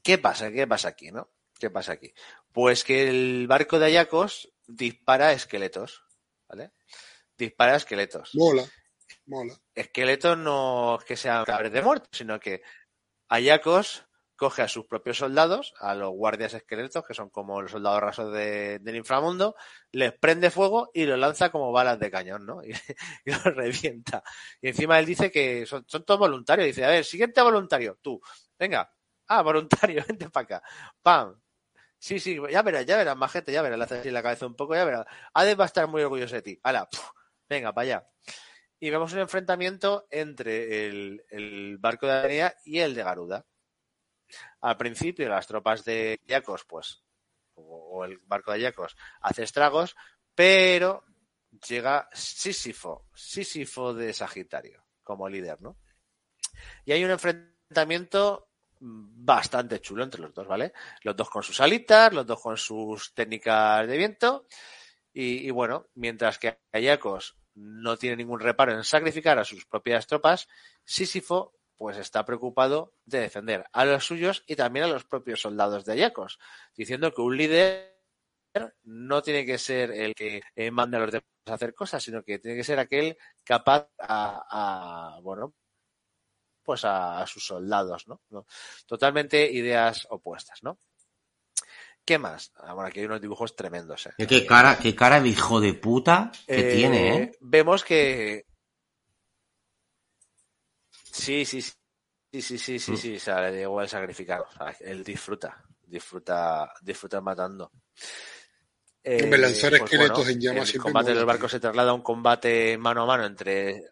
[0.04, 0.52] ¿qué pasa?
[0.52, 1.30] ¿Qué pasa aquí, no?
[1.58, 2.12] ¿Qué pasa aquí?
[2.52, 6.04] Pues que el barco de Ayacos dispara esqueletos,
[6.46, 6.72] ¿vale?
[7.38, 8.34] Dispara esqueletos.
[8.34, 8.64] Mola,
[9.26, 9.54] mola.
[9.74, 12.62] Esqueletos no es que sean cabres de muertos, sino que
[13.28, 14.08] Ayacos
[14.38, 18.32] coge a sus propios soldados, a los guardias esqueletos, que son como los soldados rasos
[18.32, 19.56] del inframundo,
[19.90, 22.60] les prende fuego y los lanza como balas de cañón, ¿no?
[23.24, 24.22] Y, los revienta.
[24.62, 26.66] Y encima él dice que son, todos voluntarios.
[26.66, 28.20] Dice, a ver, siguiente voluntario, tú,
[28.56, 28.88] venga,
[29.26, 30.62] ah, voluntario, vente para acá.
[31.02, 31.40] ¡Pam!
[31.98, 34.46] Sí, sí, ya verás, ya verás, más gente, ya verás, le hace así la cabeza
[34.46, 35.06] un poco, ya verás.
[35.34, 36.60] Hades va a estar muy orgulloso de ti.
[36.62, 36.88] ¡Hala!
[37.48, 38.10] Venga, para allá.
[38.80, 43.46] Y vemos un enfrentamiento entre el, barco de Atenea y el de Garuda.
[44.60, 47.02] Al principio las tropas de Yacos, pues,
[47.54, 49.96] o, el barco de Yacos, hace estragos,
[50.34, 51.04] pero
[51.66, 55.78] llega Sísifo, Sísifo de Sagitario, como líder, ¿no?
[56.84, 58.48] Y hay un enfrentamiento
[58.80, 60.72] bastante chulo entre los dos, ¿vale?
[61.02, 64.46] Los dos con sus alitas, los dos con sus técnicas de viento.
[65.12, 70.48] Y, bueno, mientras que Ayacos no tiene ningún reparo en sacrificar a sus propias tropas,
[70.84, 75.84] Sísifo pues está preocupado de defender a los suyos y también a los propios soldados
[75.84, 76.38] de Ayacos,
[76.74, 77.98] diciendo que un líder
[78.82, 82.22] no tiene que ser el que eh, mande a los demás a hacer cosas, sino
[82.22, 85.54] que tiene que ser aquel capaz a, bueno,
[86.64, 88.20] pues a, sus soldados, ¿no?
[88.86, 90.78] Totalmente ideas opuestas, ¿no?
[92.08, 92.52] ¿Qué más?
[92.56, 94.06] Ah, bueno, aquí hay unos dibujos tremendos.
[94.06, 94.26] ¿eh?
[94.26, 97.32] ¿Qué cara, qué cara de hijo de puta que tiene, ¿eh?
[97.42, 98.46] Vemos que
[101.12, 101.74] Sí, sí, sí.
[102.32, 102.96] Sí, sí, sí, sí, mm.
[102.96, 104.46] sí, o sea, le llegó el sacrificado.
[104.80, 107.72] él disfruta, disfruta, disfruta matando.
[109.04, 112.78] Eh, lanzar pues esqueletos en llamas El combate del barco se traslada a un combate
[112.78, 113.82] mano a mano entre.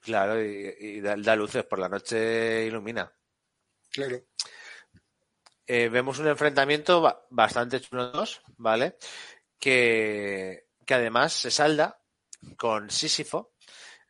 [0.00, 3.10] Claro, y, da, luces, por la noche ilumina.
[3.88, 4.20] Claro.
[5.68, 8.10] Eh, vemos un enfrentamiento bastante chulo,
[8.56, 8.96] ¿vale?
[9.58, 12.00] Que, que además se salda
[12.56, 13.52] con Sísifo,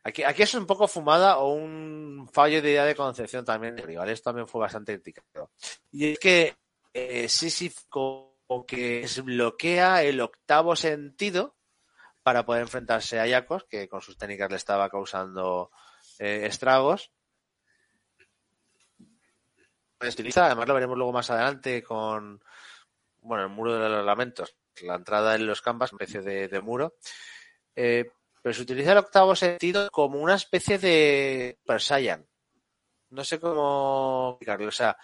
[0.04, 3.82] Aquí, aquí es un poco fumada o un fallo de idea de concepción también de
[3.82, 4.08] rival.
[4.08, 5.50] Esto también fue bastante criticado.
[5.90, 6.56] Y es que
[6.94, 7.28] eh,
[7.90, 11.56] como que desbloquea el octavo sentido
[12.22, 15.70] para poder enfrentarse a Yacos, que con sus técnicas le estaba causando
[16.18, 17.12] eh, estragos.
[19.98, 22.40] Pues utiliza, además lo veremos luego más adelante con
[23.20, 26.94] bueno, el muro de los lamentos, la entrada en los campas, una especie de, muro.
[27.74, 32.14] Eh, pero se utiliza el octavo sentido como una especie de Super
[33.10, 34.68] No sé cómo explicarlo.
[34.68, 34.96] O sea,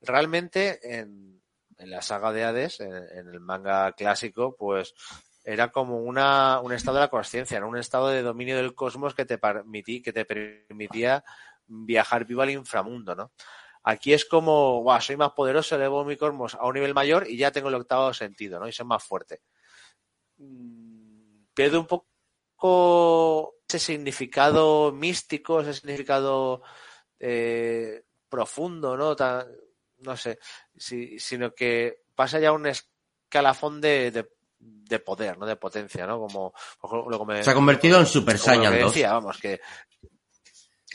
[0.00, 1.42] realmente en,
[1.78, 4.94] la saga de Hades, en, el manga clásico, pues
[5.44, 9.14] era como una, un estado de la conciencia, era un estado de dominio del cosmos
[9.14, 11.22] que te, permití, que te permitía
[11.66, 13.32] viajar vivo al inframundo, ¿no?
[13.88, 17.36] Aquí es como, guau, soy más poderoso, elevo mi cosmos a un nivel mayor y
[17.36, 18.66] ya tengo el octavo sentido, ¿no?
[18.66, 19.42] Y soy más fuerte.
[20.38, 26.62] Mm, Pierde un poco ese significado místico, ese significado
[27.20, 29.14] eh, profundo, ¿no?
[29.98, 30.40] no sé,
[30.76, 34.10] sino que pasa ya un escalafón de,
[34.58, 35.46] de, poder, ¿no?
[35.46, 36.18] De potencia, ¿no?
[36.18, 36.52] Como,
[37.40, 39.02] se ha convertido en Super Saiyan 2.
[39.02, 39.60] vamos, que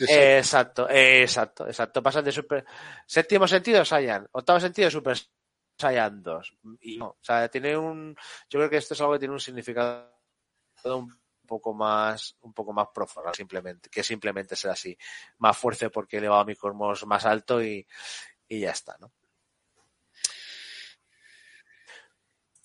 [0.10, 2.04] Exacto, exacto, exacto.
[2.04, 2.66] Pasan de super.
[3.06, 4.28] Séptimo sentido, Saiyan.
[4.32, 5.18] Octavo sentido, Super
[5.78, 6.58] Saiyan 2.
[6.82, 8.16] Y no, o sea, tiene un.
[8.50, 10.12] Yo creo que esto es algo que tiene un significado
[10.86, 14.98] un poco más, un poco más profundo, simplemente, que simplemente ser así,
[15.40, 17.86] más fuerte porque he elevado mi cosmos más alto y,
[18.48, 19.12] y ya está, ¿no?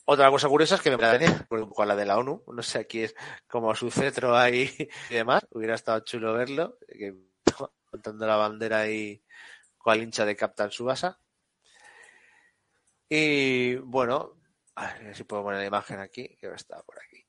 [0.07, 3.03] Otra cosa curiosa es que me tenía con la de la ONU, no sé, aquí
[3.03, 3.15] es
[3.47, 4.71] como su cetro ahí
[5.11, 7.15] y demás, hubiera estado chulo verlo, que
[7.91, 9.23] contando la bandera ahí
[9.77, 11.19] con la hincha de Captain Subasa.
[13.09, 14.41] Y bueno,
[14.77, 17.25] a ver si puedo poner la imagen aquí, que está por aquí.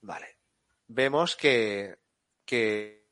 [0.00, 0.44] Vale
[0.86, 1.96] vemos que,
[2.44, 3.03] que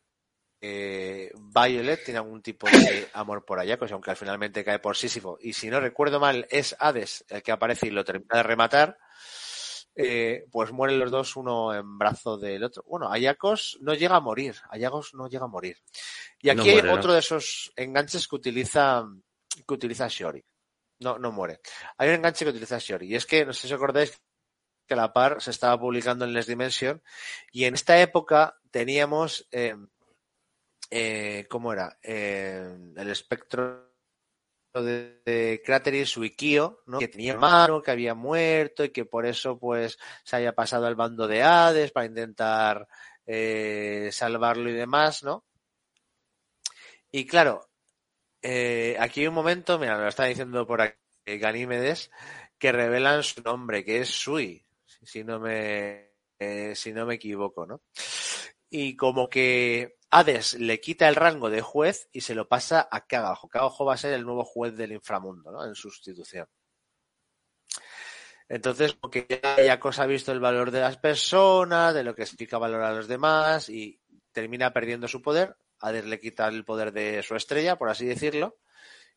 [0.64, 4.96] eh, Violet tiene algún tipo de amor por allá, pues aunque al finalmente cae por
[4.96, 5.36] Sísifo.
[5.40, 8.96] Y si no recuerdo mal, es Hades el que aparece y lo termina de rematar.
[9.94, 12.84] eh, pues mueren los dos uno en brazo del otro.
[12.86, 15.76] Bueno, Ayakos no llega a morir, Ayakos no llega a morir.
[16.40, 19.04] Y aquí hay otro de esos enganches que utiliza,
[19.66, 20.44] que utiliza Shiori.
[21.00, 21.60] No, no muere.
[21.98, 23.08] Hay un enganche que utiliza Shiori.
[23.08, 24.22] Y es que, no sé si os acordáis
[24.86, 27.02] que la par se estaba publicando en Les Dimension.
[27.50, 29.76] Y en esta época teníamos, eh,
[30.94, 31.98] eh, ¿cómo era?
[32.02, 33.92] el espectro
[34.74, 36.98] de, de Crateris Wikio, ¿no?
[36.98, 40.94] que tenía hermano, que había muerto y que por eso pues se haya pasado al
[40.94, 42.86] bando de Hades para intentar
[43.26, 45.46] eh, salvarlo y demás, ¿no?
[47.10, 47.70] Y claro,
[48.42, 52.10] eh, aquí hay un momento, mira, lo está diciendo por aquí Ganímedes,
[52.58, 57.66] que revelan su nombre, que es Sui, si no me, eh, si no me equivoco,
[57.66, 57.82] ¿no?
[58.70, 63.06] Y como que Hades le quita el rango de juez y se lo pasa a
[63.06, 63.48] Kagajo.
[63.48, 65.64] Kagajo va a ser el nuevo juez del inframundo, ¿no?
[65.64, 66.46] En sustitución.
[68.46, 72.58] Entonces, porque ya cosa ha visto el valor de las personas, de lo que significa
[72.58, 73.98] valorar a los demás y
[74.32, 75.56] termina perdiendo su poder.
[75.78, 78.58] Hades le quita el poder de su estrella, por así decirlo,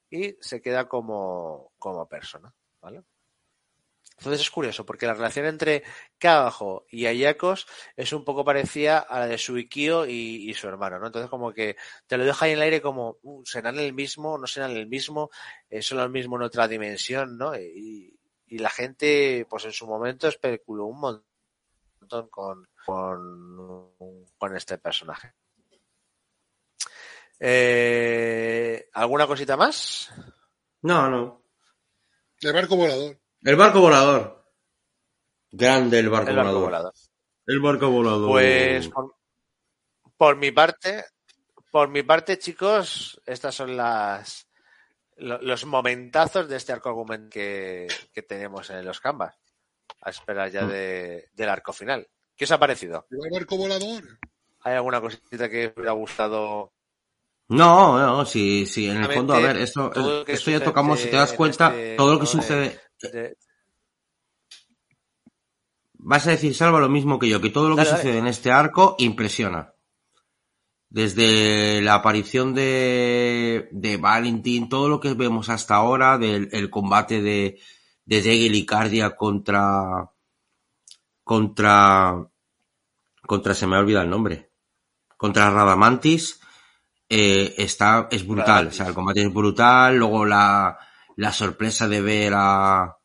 [0.09, 3.03] y se queda como, como persona, ¿vale?
[4.17, 5.83] Entonces es curioso, porque la relación entre
[6.17, 10.99] Kagajo y Ayakos es un poco parecida a la de Suikio y, y, su hermano,
[10.99, 11.07] ¿no?
[11.07, 11.75] Entonces como que
[12.07, 14.37] te lo deja ahí en el aire como, uh, ¿serán el mismo?
[14.37, 15.29] ¿No serán el mismo?
[15.69, 17.37] Eh, ¿Son el mismo en otra dimensión?
[17.37, 17.55] ¿no?
[17.55, 23.91] Y, y, la gente, pues en su momento especuló un montón con, con,
[24.37, 25.33] con este personaje.
[27.39, 30.09] Eh, ¿Alguna cosita más?
[30.81, 31.41] No, no.
[32.39, 33.17] El barco volador.
[33.45, 34.43] El barco volador.
[35.51, 36.93] Grande el barco, volador.
[37.45, 38.31] El barco volador.
[38.31, 38.89] Pues
[40.17, 41.05] por, mi parte,
[41.71, 44.47] por mi parte, chicos, estas son las
[45.17, 49.35] los momentazos de este arco argumental que, que tenemos en los canvas.
[50.01, 50.69] A esperar ya mm.
[50.69, 52.07] de, del arco final.
[52.35, 53.05] ¿Qué os ha parecido?
[53.11, 54.03] El barco volador.
[54.61, 56.73] ¿Hay alguna cosita que os hubiera gustado
[57.47, 59.91] no, no, sí, sí, en el fondo, a ver, esto,
[60.25, 62.79] esto ya tocamos, si te das cuenta, este todo lo que sucede,
[66.07, 68.51] Vas a decir, Salva, lo mismo que yo, que todo lo que sucede en este
[68.51, 69.73] arco impresiona.
[70.87, 77.23] Desde la aparición de, de Valentín, todo lo que vemos hasta ahora, del el combate
[77.23, 77.59] de,
[78.05, 80.11] de Degel y Cardia contra,
[81.23, 82.29] contra,
[83.25, 84.51] contra, se me ha olvidado el nombre,
[85.17, 86.39] contra Radamantis,
[87.09, 88.67] eh, está, es brutal.
[88.67, 90.77] O sea, el combate es brutal, luego la,
[91.15, 92.97] la sorpresa de ver a,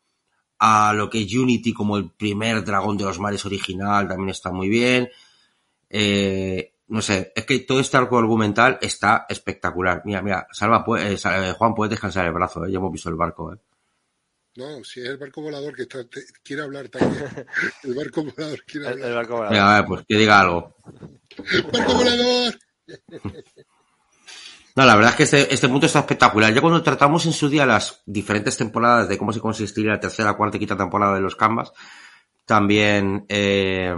[0.59, 4.51] a lo que es Unity como el primer dragón de los mares original también está
[4.51, 5.09] muy bien.
[5.89, 10.03] Eh, no sé, es que todo este arco argumental está espectacular.
[10.05, 12.73] Mira, mira, Salva, eh, eh, Juan, puedes descansar el brazo, ¿eh?
[12.73, 13.55] ya hemos visto el barco.
[13.55, 13.59] ¿eh?
[14.57, 16.01] No, si es el barco volador que está,
[16.43, 17.25] quiere hablar también.
[17.85, 19.09] El barco volador quiere hablar.
[19.09, 19.53] El, barco volador.
[19.53, 20.77] Mira, pues que diga algo.
[21.73, 22.59] ¡Barco volador!
[24.77, 26.53] No, la verdad es que este, este punto está espectacular.
[26.53, 30.35] Ya cuando tratamos en su día las diferentes temporadas de cómo se consistiría la tercera,
[30.35, 31.73] cuarta y quinta temporada de los Canvas,
[32.45, 33.95] también, eh,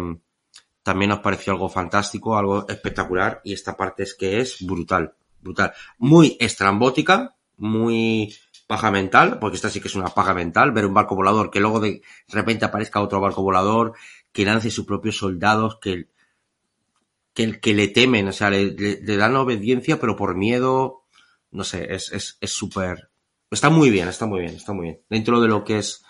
[0.83, 3.41] también nos pareció algo fantástico, algo espectacular.
[3.45, 5.73] Y esta parte es que es brutal, brutal.
[5.99, 8.35] Muy estrambótica, muy
[8.67, 11.61] paja mental, porque esta sí que es una paja mental, ver un barco volador que
[11.61, 13.93] luego de repente aparezca otro barco volador,
[14.33, 16.09] que lance sus propios soldados, que
[17.35, 21.05] que, que le temen, o sea, le, le, dan obediencia, pero por miedo,
[21.51, 23.11] no sé, es súper...
[23.51, 25.03] Es, está muy bien, está muy bien, está muy bien.
[25.09, 26.05] Dentro de lo que es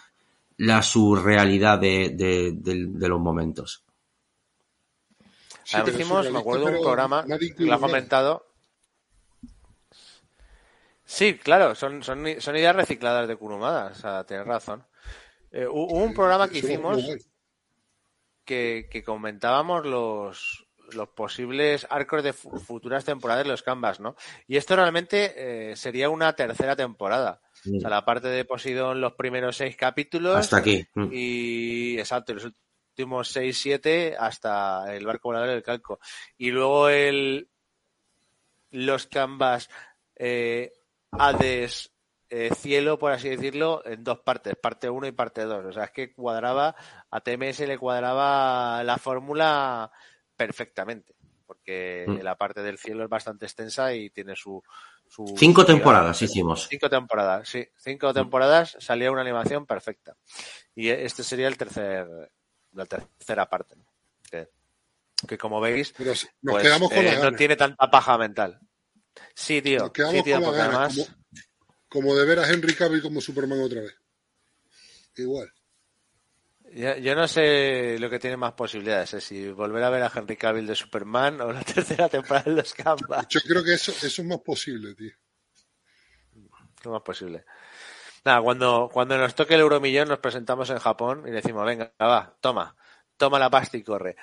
[0.56, 3.84] la surrealidad de, de, de, de los momentos.
[5.64, 8.46] Sí, decimos, me acuerdo de un programa que lo ha comentado.
[11.04, 14.84] Sí, claro, son, son, son ideas recicladas de Kurumada, o sea, tienes razón.
[15.50, 17.02] Eh, hubo un programa que hicimos
[18.44, 20.61] que, que comentábamos los,
[20.94, 24.16] los posibles arcos de futuras temporadas de los Canvas, ¿no?
[24.47, 27.40] Y esto realmente eh, sería una tercera temporada.
[27.64, 30.36] O sea, la parte de Poseidon, los primeros seis capítulos.
[30.36, 30.85] Hasta aquí.
[30.94, 31.09] Mm.
[31.12, 32.51] Y, exacto, los
[32.90, 36.01] últimos seis, siete, hasta el barco volador del calco.
[36.36, 37.48] Y luego el,
[38.70, 39.69] los Canvas,
[40.16, 40.73] eh,
[41.12, 41.93] Hades,
[42.35, 45.66] eh, cielo, por así decirlo, en dos partes, parte uno y parte dos.
[45.66, 46.74] O sea, es que cuadraba,
[47.10, 49.93] a TMS le cuadraba la fórmula
[50.36, 51.14] perfectamente,
[51.46, 52.18] porque mm.
[52.18, 54.62] la parte del cielo es bastante extensa y tiene su...
[55.09, 56.66] su cinco temporadas hicimos.
[56.68, 57.66] Cinco temporadas, sí.
[57.76, 60.16] Cinco temporadas salía una animación perfecta.
[60.74, 62.06] Y este sería el tercer,
[62.72, 63.76] la tercera parte.
[64.30, 64.48] Que,
[65.28, 68.59] que como veis, pues, eh, no tiene tanta paja mental.
[69.34, 69.92] Sí, tío.
[69.94, 70.96] Sí, tío porque además...
[71.88, 73.94] Como, como, de ver a Henry Cavill como Superman otra vez.
[75.16, 75.52] Igual.
[76.74, 79.20] Yo, no sé lo que tiene más posibilidades, ¿eh?
[79.20, 82.72] si volver a ver a Henry Cavill de Superman o la tercera temporada de los
[82.72, 83.26] Canvas.
[83.28, 85.12] Yo creo que eso, eso es más posible, tío.
[86.80, 87.44] ¿Qué más posible?
[88.24, 92.36] Nada, cuando, cuando nos toque el euromillón nos presentamos en Japón y decimos, venga, va,
[92.40, 92.74] toma,
[93.18, 94.16] toma la pasta y corre.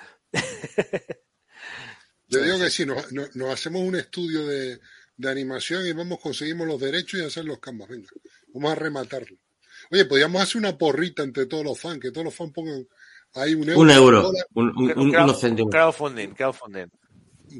[2.26, 4.80] Yo digo que sí, nos, nos, hacemos un estudio de,
[5.16, 8.08] de, animación y vamos, conseguimos los derechos y hacer los canvas, venga,
[8.54, 9.36] vamos a rematarlo.
[9.90, 12.86] Oye, podríamos hacer una porrita entre todos los fans, que todos los fans pongan
[13.34, 13.80] ahí un euro.
[13.80, 15.66] Un euro, un, un, un, crowdfunding,
[16.34, 16.86] crowdfunding.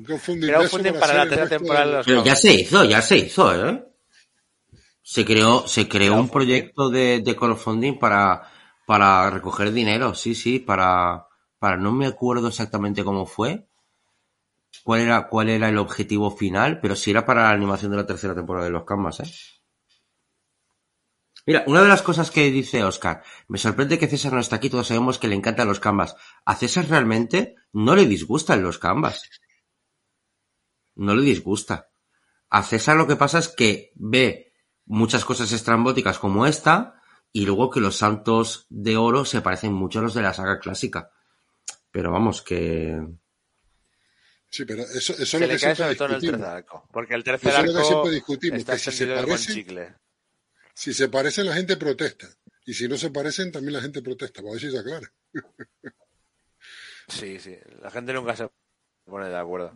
[0.04, 3.68] Crowdfunding, crowdfunding para la tercera temporada de los Pero ya se hizo, ya se hizo,
[3.68, 3.84] ¿eh?
[5.02, 8.48] Se creó, se creó un proyecto de, de crowdfunding para,
[8.86, 11.26] para recoger dinero, sí, sí, para,
[11.58, 13.66] para, no me acuerdo exactamente cómo fue,
[14.84, 18.06] cuál era, cuál era el objetivo final, pero sí era para la animación de la
[18.06, 19.59] tercera temporada de los Canvas, ¿eh?
[21.50, 24.70] Mira, una de las cosas que dice Oscar, me sorprende que César no está aquí,
[24.70, 26.14] todos sabemos que le encantan los canvas.
[26.44, 29.28] A César realmente no le disgustan los canvas.
[30.94, 31.90] No le disgusta.
[32.50, 34.52] A César lo que pasa es que ve
[34.86, 37.02] muchas cosas estrambóticas como esta
[37.32, 40.60] y luego que los santos de oro se parecen mucho a los de la saga
[40.60, 41.10] clásica.
[41.90, 42.96] Pero vamos, que...
[44.48, 46.64] Sí, pero eso, eso es lo que siempre discutimos.
[46.92, 49.96] porque el tercer arco es lo que siempre discutimos, está que si se parecen,
[50.80, 52.26] si se parecen, la gente protesta.
[52.64, 54.40] Y si no se parecen, también la gente protesta.
[54.40, 55.12] Para ver si se aclara.
[57.06, 57.54] Sí, sí.
[57.82, 58.48] La gente nunca se
[59.04, 59.74] pone de acuerdo.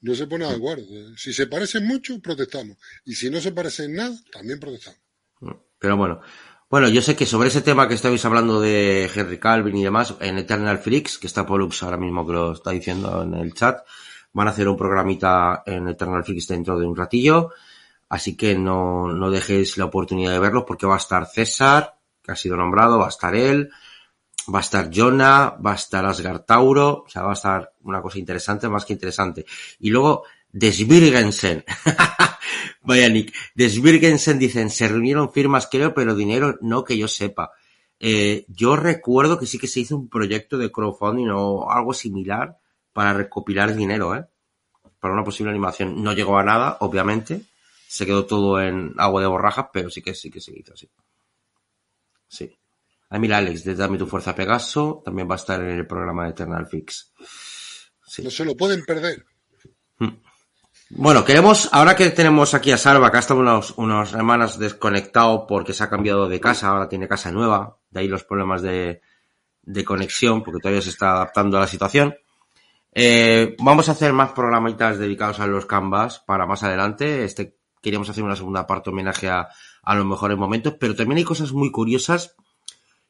[0.00, 0.84] No se pone de acuerdo.
[1.16, 2.76] Si se parecen mucho, protestamos.
[3.04, 5.00] Y si no se parecen nada, también protestamos.
[5.80, 6.20] Pero bueno.
[6.70, 10.14] Bueno, yo sé que sobre ese tema que estabais hablando de Henry Calvin y demás,
[10.20, 13.84] en Eternal Freaks, que está Pollux ahora mismo que lo está diciendo en el chat,
[14.32, 17.50] van a hacer un programita en Eternal Freaks dentro de un ratillo.
[18.14, 22.30] Así que no, no dejéis la oportunidad de verlos porque va a estar César, que
[22.30, 23.70] ha sido nombrado, va a estar él,
[24.54, 28.00] va a estar Jonah, va a estar Asgard Tauro, o sea, va a estar una
[28.00, 29.44] cosa interesante, más que interesante.
[29.80, 30.22] Y luego,
[30.52, 31.64] Desvirgensen.
[32.82, 33.34] Vaya Nick.
[33.56, 37.50] Desvirgensen dicen, se reunieron firmas creo, pero dinero no que yo sepa.
[37.98, 42.58] Eh, yo recuerdo que sí que se hizo un proyecto de crowdfunding o algo similar
[42.92, 44.24] para recopilar dinero, ¿eh?
[45.00, 46.00] Para una posible animación.
[46.00, 47.42] No llegó a nada, obviamente
[47.88, 50.88] se quedó todo en agua de borrajas, pero sí que sí que se hizo así.
[52.28, 52.58] Sí.
[53.10, 56.30] Mira, Alex, de Dame tu fuerza Pegaso, también va a estar en el programa de
[56.30, 57.12] Eternal Fix.
[58.18, 59.24] No se lo pueden perder.
[59.98, 60.16] Hmm.
[60.90, 65.46] Bueno, queremos, ahora que tenemos aquí a Salva, que ha estado unos, unas semanas desconectado
[65.46, 69.00] porque se ha cambiado de casa, ahora tiene casa nueva, de ahí los problemas de,
[69.62, 72.14] de conexión, porque todavía se está adaptando a la situación.
[72.92, 77.24] Eh, vamos a hacer más programitas dedicados a los canvas para más adelante.
[77.24, 79.48] Este queríamos hacer una segunda parte homenaje a,
[79.82, 82.34] a los mejores momentos, pero también hay cosas muy curiosas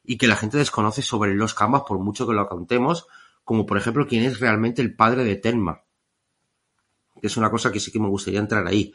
[0.03, 3.07] y que la gente desconoce sobre los Canvas por mucho que lo contemos,
[3.45, 5.83] como por ejemplo quién es realmente el padre de Tenma,
[7.21, 8.93] que es una cosa que sí que me gustaría entrar ahí.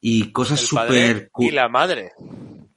[0.00, 1.30] Y cosas súper...
[1.38, 2.12] Y la madre.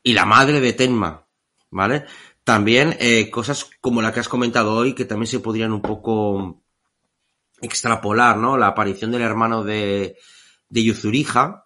[0.04, 1.26] Y la madre de Tenma,
[1.70, 2.06] ¿vale?
[2.44, 6.62] También eh, cosas como la que has comentado hoy, que también se podrían un poco
[7.62, 8.58] extrapolar, ¿no?
[8.58, 10.18] La aparición del hermano de,
[10.70, 11.66] de Yuzuriha,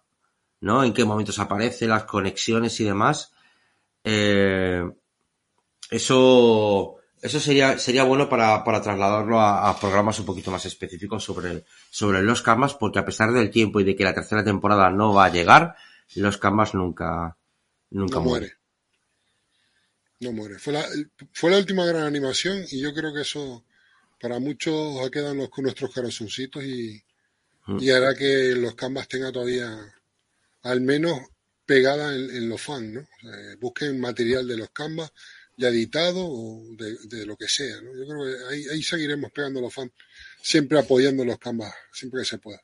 [0.64, 0.82] ¿no?
[0.82, 3.32] En qué momentos aparece, las conexiones y demás.
[4.02, 4.82] Eh,
[5.90, 11.64] eso, eso sería, sería bueno para, para trasladarlo a, programas un poquito más específicos sobre,
[11.90, 15.12] sobre los camas, porque a pesar del tiempo y de que la tercera temporada no
[15.12, 15.76] va a llegar,
[16.14, 17.36] los camas nunca,
[17.90, 18.54] nunca no muere.
[20.20, 20.58] No muere.
[20.58, 20.82] Fue la,
[21.32, 23.64] fue la última gran animación y yo creo que eso
[24.18, 27.02] para muchos ha quedado con nuestros corazoncitos y,
[27.66, 27.78] mm.
[27.80, 29.94] y hará que los canvas tengan todavía
[30.64, 31.20] al menos
[31.64, 33.06] pegada en, los fans, ¿no?
[33.60, 35.12] busquen material de los Canvas
[35.56, 37.94] ya editado o de, lo que sea, ¿no?
[37.94, 39.92] Yo creo que ahí, ahí seguiremos pegando los fans,
[40.42, 42.60] siempre apoyando los Canvas, siempre que se pueda.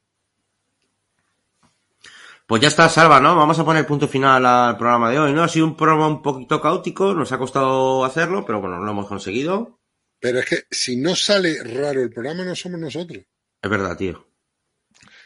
[2.46, 3.36] Pues ya está, Salva, ¿no?
[3.36, 5.44] Vamos a poner punto final al programa de hoy, ¿no?
[5.44, 9.06] Ha sido un programa un poquito caótico, nos ha costado hacerlo, pero bueno, lo hemos
[9.06, 9.78] conseguido.
[10.18, 13.22] Pero es que si no sale raro el programa, no somos nosotros.
[13.62, 14.29] Es verdad, tío.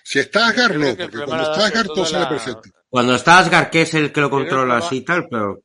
[0.05, 2.68] Si está Asgard, no, porque cuando está Asgard todo sale perfecto.
[2.90, 5.62] Cuando está Asgard, que es el que lo controla así y tal, pero...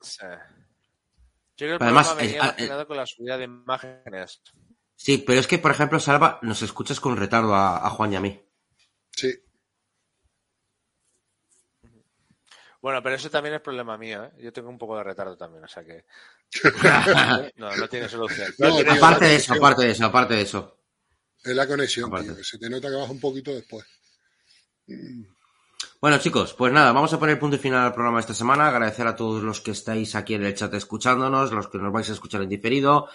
[0.00, 0.26] Sí.
[1.56, 4.42] Yo creo que Además, el venía eh, con la subida de imágenes.
[4.96, 8.16] Sí, pero es que, por ejemplo, Salva, nos escuchas con retardo a, a Juan y
[8.16, 8.42] a mí.
[9.10, 9.32] Sí.
[12.80, 14.32] Bueno, pero eso también es problema mío, ¿eh?
[14.38, 16.06] Yo tengo un poco de retardo también, o sea que...
[17.56, 18.52] no, no tiene solución.
[18.88, 20.78] aparte de eso, aparte de eso, aparte de eso.
[21.44, 23.84] Es la conexión, tío, se te nota que baja un poquito después.
[26.00, 28.68] Bueno, chicos, pues nada, vamos a poner punto final al programa de esta semana.
[28.68, 32.08] Agradecer a todos los que estáis aquí en el chat escuchándonos, los que nos vais
[32.08, 33.08] a escuchar en diferido.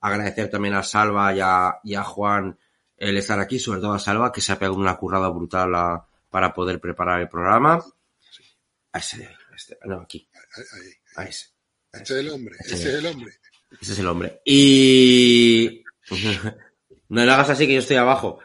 [0.00, 1.40] Agradecer también a Salva y
[1.94, 2.56] a, Juan
[2.96, 5.72] el estar aquí, sobre todo a Salva, que se ha pegado una currada brutal
[6.30, 7.84] para poder preparar el programa.
[8.92, 10.28] A ese, este, no, aquí.
[11.16, 11.46] A ese.
[11.92, 13.32] Ese es el hombre, ese es el hombre.
[13.80, 14.40] Ese es el hombre.
[14.44, 15.82] Y...
[17.12, 18.38] no le hagas así que yo estoy abajo.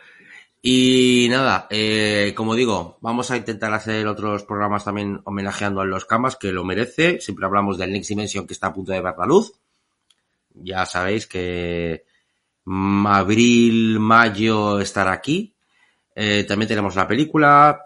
[0.61, 6.03] Y nada, eh, como digo, vamos a intentar hacer otros programas también homenajeando a los
[6.03, 7.21] Camas, que lo merece.
[7.21, 9.53] Siempre hablamos del Next Dimension que está a punto de ver la luz.
[10.53, 12.03] Ya sabéis que
[12.65, 15.55] abril, mayo estará aquí.
[16.13, 17.85] Eh, también tenemos la película.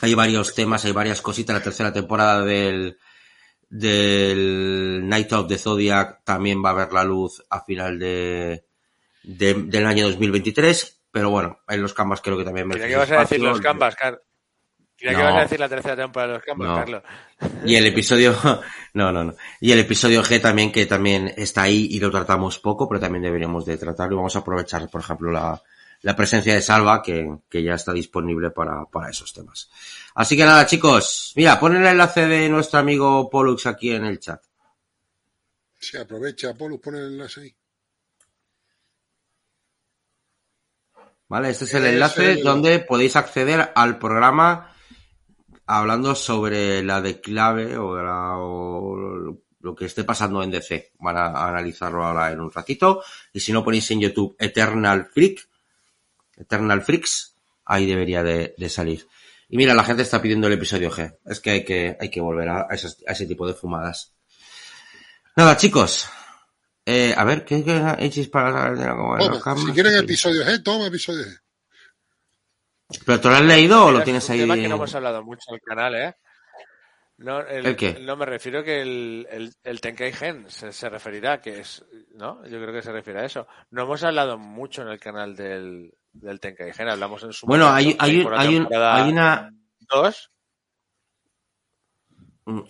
[0.00, 1.54] Hay varios temas, hay varias cositas.
[1.54, 2.96] La tercera temporada del,
[3.68, 8.67] del Night of the Zodiac también va a ver la luz a final de,
[9.36, 12.76] del año 2023 pero bueno, en los Canvas creo que también me.
[12.76, 14.20] ¿Qué vas a decir los Canvas, Carlos?
[14.96, 17.02] ¿Qué vas a decir la tercera temporada de los Canvas, Carlos?
[17.64, 18.36] Y el episodio,
[18.94, 19.34] no, no, no.
[19.60, 23.22] Y el episodio G también, que también está ahí y lo tratamos poco, pero también
[23.22, 24.16] deberíamos de tratarlo.
[24.16, 25.62] Vamos a aprovechar, por ejemplo, la,
[26.02, 29.70] la presencia de Salva, que, que ya está disponible para, para esos temas.
[30.14, 34.18] Así que nada, chicos, mira, pon el enlace de nuestro amigo Pollux aquí en el
[34.18, 34.42] chat.
[35.78, 37.54] Sí, aprovecha, Pollux, pon el enlace ahí.
[41.28, 41.50] ¿Vale?
[41.50, 44.72] Este es el enlace donde podéis acceder al programa
[45.66, 50.92] hablando sobre la declave o, lo que esté pasando en DC.
[51.00, 53.02] Van a, analizarlo ahora en un ratito.
[53.32, 55.46] Y si no ponéis en YouTube Eternal Freak,
[56.36, 57.36] Eternal Freaks,
[57.66, 59.06] ahí debería de, salir.
[59.50, 61.18] Y mira, la gente está pidiendo el episodio G.
[61.26, 64.14] Es que hay que, hay que volver a, ese tipo de fumadas.
[65.36, 66.08] Nada, chicos,
[66.90, 68.74] eh, a ver, ¿qué, qué hechis para
[69.56, 71.38] Si quieren episodios G, toma episodios G.
[73.04, 74.38] ¿Pero tú lo has leído o lo tienes ahí?
[74.38, 76.16] Es un tema que no hemos hablado mucho en el canal, ¿eh?
[77.18, 77.98] No, el, qué?
[78.00, 81.84] No, me refiero que el, el, el Tenkei Gen se, referirá, que es,
[82.14, 82.42] ¿no?
[82.46, 83.46] Yo creo que se refiere a eso.
[83.70, 87.68] No hemos hablado mucho en el canal del, del Tenkei Gen, hablamos en su Bueno,
[87.68, 89.52] hay, hay, hay, un, hay una...
[89.80, 90.30] Dos,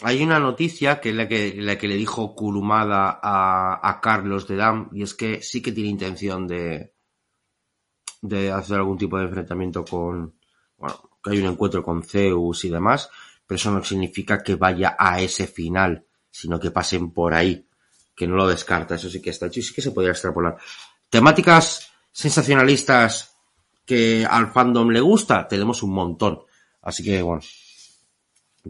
[0.03, 4.57] hay una noticia que es la que, la que le dijo Kurumada a, Carlos de
[4.57, 6.95] Dam, y es que sí que tiene intención de,
[8.23, 10.35] de hacer algún tipo de enfrentamiento con,
[10.77, 13.11] bueno, que hay un encuentro con Zeus y demás,
[13.47, 17.67] pero eso no significa que vaya a ese final, sino que pasen por ahí,
[18.15, 20.57] que no lo descarta, eso sí que está hecho y sí que se podría extrapolar.
[21.09, 23.37] Temáticas sensacionalistas
[23.85, 26.41] que al fandom le gusta, tenemos un montón.
[26.83, 27.43] Así que bueno,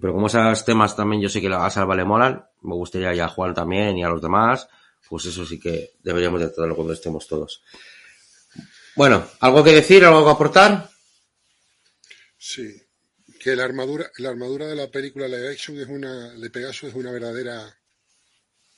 [0.00, 3.26] pero como esos temas también yo sé que a Salva le molan, me gustaría ya
[3.26, 4.68] a Juan también y a los demás,
[5.08, 7.62] pues eso sí que deberíamos de tratarlo cuando estemos todos.
[8.96, 10.90] Bueno, ¿algo que decir, algo que aportar?
[12.36, 12.74] Sí,
[13.38, 16.94] que la armadura, la armadura de la película live action es una, de Pegasus es
[16.94, 17.78] una verdadera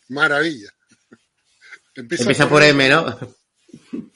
[0.08, 0.70] maravilla.
[1.94, 3.18] Empieza, por M, ¿no?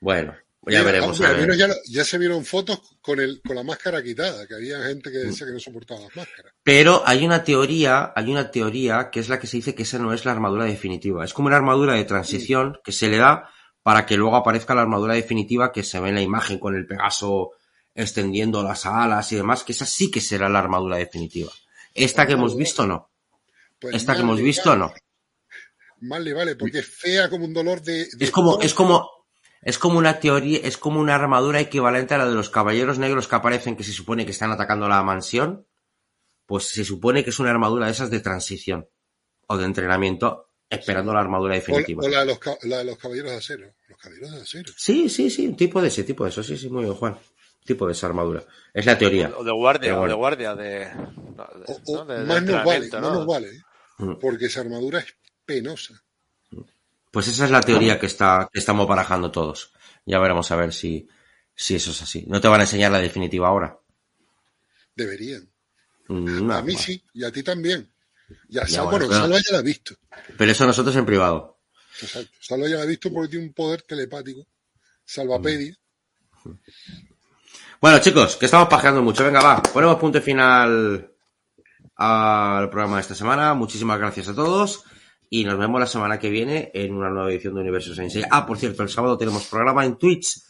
[0.00, 0.36] bueno,
[0.70, 1.18] ya veremos.
[1.18, 5.46] ya, se vieron fotos con, el, con la máscara quitada, que había gente que decía
[5.46, 6.52] que no soportaba las máscaras.
[6.62, 9.98] Pero hay una teoría, hay una teoría que es la que se dice que esa
[9.98, 11.24] no es la armadura definitiva.
[11.24, 13.50] Es como una armadura de transición que se le da
[13.82, 16.86] para que luego aparezca la armadura definitiva que se ve en la imagen con el
[16.86, 17.52] Pegaso
[17.94, 21.50] extendiendo las alas y demás, que esa sí que será la armadura definitiva.
[21.94, 23.10] Esta que hemos visto no.
[23.78, 24.92] Pues Esta que hemos visto no.
[26.00, 28.08] Mal le vale, porque es fea como un dolor de.
[28.18, 29.19] es como, es como,
[29.62, 33.28] es como una teoría, es como una armadura equivalente a la de los caballeros negros
[33.28, 35.66] que aparecen que se supone que están atacando la mansión.
[36.46, 38.88] Pues se supone que es una armadura de esas de transición
[39.46, 42.02] o de entrenamiento esperando la armadura definitiva.
[42.02, 42.38] O, la, de los,
[42.98, 43.74] caballeros de acero.
[43.88, 44.72] Los caballeros de acero.
[44.76, 47.18] Sí, sí, sí, un tipo de ese, tipo de eso, sí, sí, muy bien, Juan.
[47.64, 48.44] tipo de esa armadura.
[48.72, 49.32] Es la teoría.
[49.36, 50.88] O de guardia, o de guardia, de.
[52.26, 53.00] más nos vale, ¿no?
[53.00, 53.48] nos vale.
[53.48, 53.62] ¿eh?
[53.98, 54.18] Mm.
[54.18, 55.14] Porque esa armadura es
[55.44, 56.02] penosa.
[57.10, 59.72] Pues esa es la teoría que, está, que estamos barajando todos.
[60.06, 61.08] Ya veremos a ver si,
[61.54, 62.24] si eso es así.
[62.28, 63.78] ¿No te van a enseñar la definitiva ahora?
[64.94, 65.48] Deberían.
[66.08, 67.90] Mm, a mí sí, y a ti también.
[68.48, 69.94] Ya, ya bueno, ya la ha visto.
[70.36, 71.58] Pero eso nosotros en privado.
[72.00, 72.30] Exacto.
[72.40, 74.46] Salva ya la ha visto porque tiene un poder telepático.
[75.04, 75.76] Salvapedia.
[77.80, 79.24] Bueno, chicos, que estamos pajeando mucho.
[79.24, 79.62] Venga, va.
[79.62, 81.12] Ponemos punto final
[81.96, 83.54] al programa de esta semana.
[83.54, 84.84] Muchísimas gracias a todos.
[85.32, 88.24] Y nos vemos la semana que viene en una nueva edición de Universo Sensei.
[88.28, 90.42] Ah, por cierto, el sábado tenemos programa en Twitch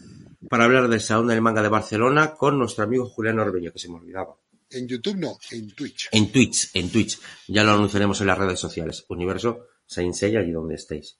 [0.48, 3.90] para hablar del Salón del Manga de Barcelona con nuestro amigo Julián Orbeño, que se
[3.90, 4.34] me olvidaba.
[4.70, 6.08] En YouTube no, en Twitch.
[6.12, 7.20] En Twitch, en Twitch.
[7.48, 9.04] Ya lo anunciaremos en las redes sociales.
[9.08, 11.18] Universo Sensei, allí donde estéis.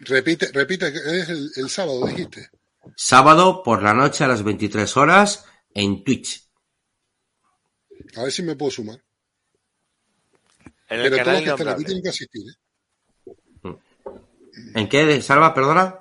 [0.00, 2.50] Repite, repite, es el, el sábado, dijiste.
[2.96, 5.44] Sábado por la noche a las 23 horas
[5.74, 6.42] en Twitch.
[8.16, 9.00] A ver si me puedo sumar.
[10.88, 12.63] En el Pero todos canal los que están aquí tienen que asistir, ¿eh?
[14.74, 15.22] ¿En qué?
[15.22, 16.00] Salva, perdona.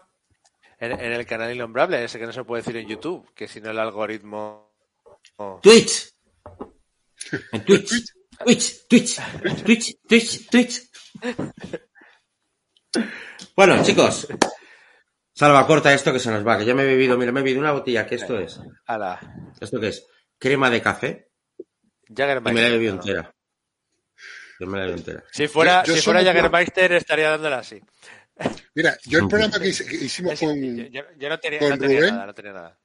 [0.79, 3.61] En, en el canal innombrable, ese que no se puede decir en YouTube, que si
[3.61, 4.73] no el algoritmo...
[5.37, 5.59] oh.
[5.63, 6.13] Twitch.
[7.51, 7.89] En Twitch.
[8.43, 9.19] Twitch, Twitch,
[9.63, 10.81] Twitch, Twitch, Twitch.
[13.55, 14.27] Bueno, chicos.
[15.33, 17.43] Salva, corta esto que se nos va, que ya me he bebido, mira, me he
[17.43, 18.59] bebido una botella, que esto es.
[18.85, 19.19] Ala.
[19.59, 20.05] ¿Esto qué es?
[20.37, 21.29] Crema de café
[22.09, 23.01] y me la he bebido ¿no?
[23.01, 23.33] entera.
[24.59, 25.23] Yo me la he bebido entera.
[25.31, 27.81] Si fuera, Yo- yo si fuera Jägermeister estaría dándola así.
[28.75, 31.69] Mira, yo el programa que, hice- que hicimos con, yo, yo- yo no tenía, con
[31.69, 32.13] no tenía Rubén.
[32.15, 32.79] nada, no tenía nada.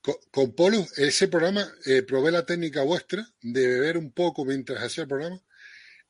[0.00, 4.82] con, con Polo, ese programa, eh, probé la técnica vuestra de beber un poco mientras
[4.82, 5.40] hacía el programa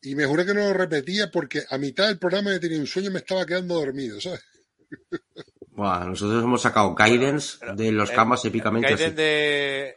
[0.02, 2.86] y me juré que no lo repetía porque a mitad del programa yo tenía un
[2.86, 4.44] sueño y me estaba quedando dormido, ¿sabes?
[5.70, 9.94] Buah, nosotros hemos sacado guidance de los camas épicamente Gaiden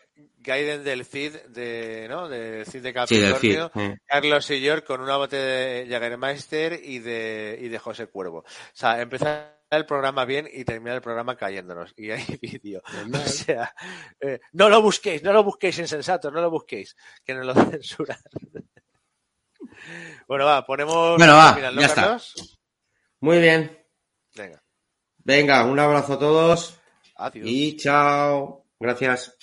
[0.48, 3.56] Gaiden del Cid de no de Cid de Sí, del Cid.
[3.57, 3.98] Capricornio eh.
[4.06, 9.02] Carlos Sillor con una botella de Jägermeister y de y de José Cuervo o sea
[9.02, 12.82] empezar el programa bien y terminar el programa cayéndonos y hay vídeo
[13.14, 13.76] o sea
[14.22, 16.95] eh, no lo busquéis no lo busquéis insensatos no lo busquéis
[17.26, 18.18] que nos lo censuran
[20.28, 22.02] bueno va ponemos Bueno, va, al final, ¿no, ya está.
[22.02, 22.57] Carlos?
[23.19, 23.78] Muy bien.
[24.36, 24.64] venga
[25.18, 26.80] Venga, un abrazo a todos
[27.18, 28.64] adiós y chao.
[28.80, 29.36] Gracias.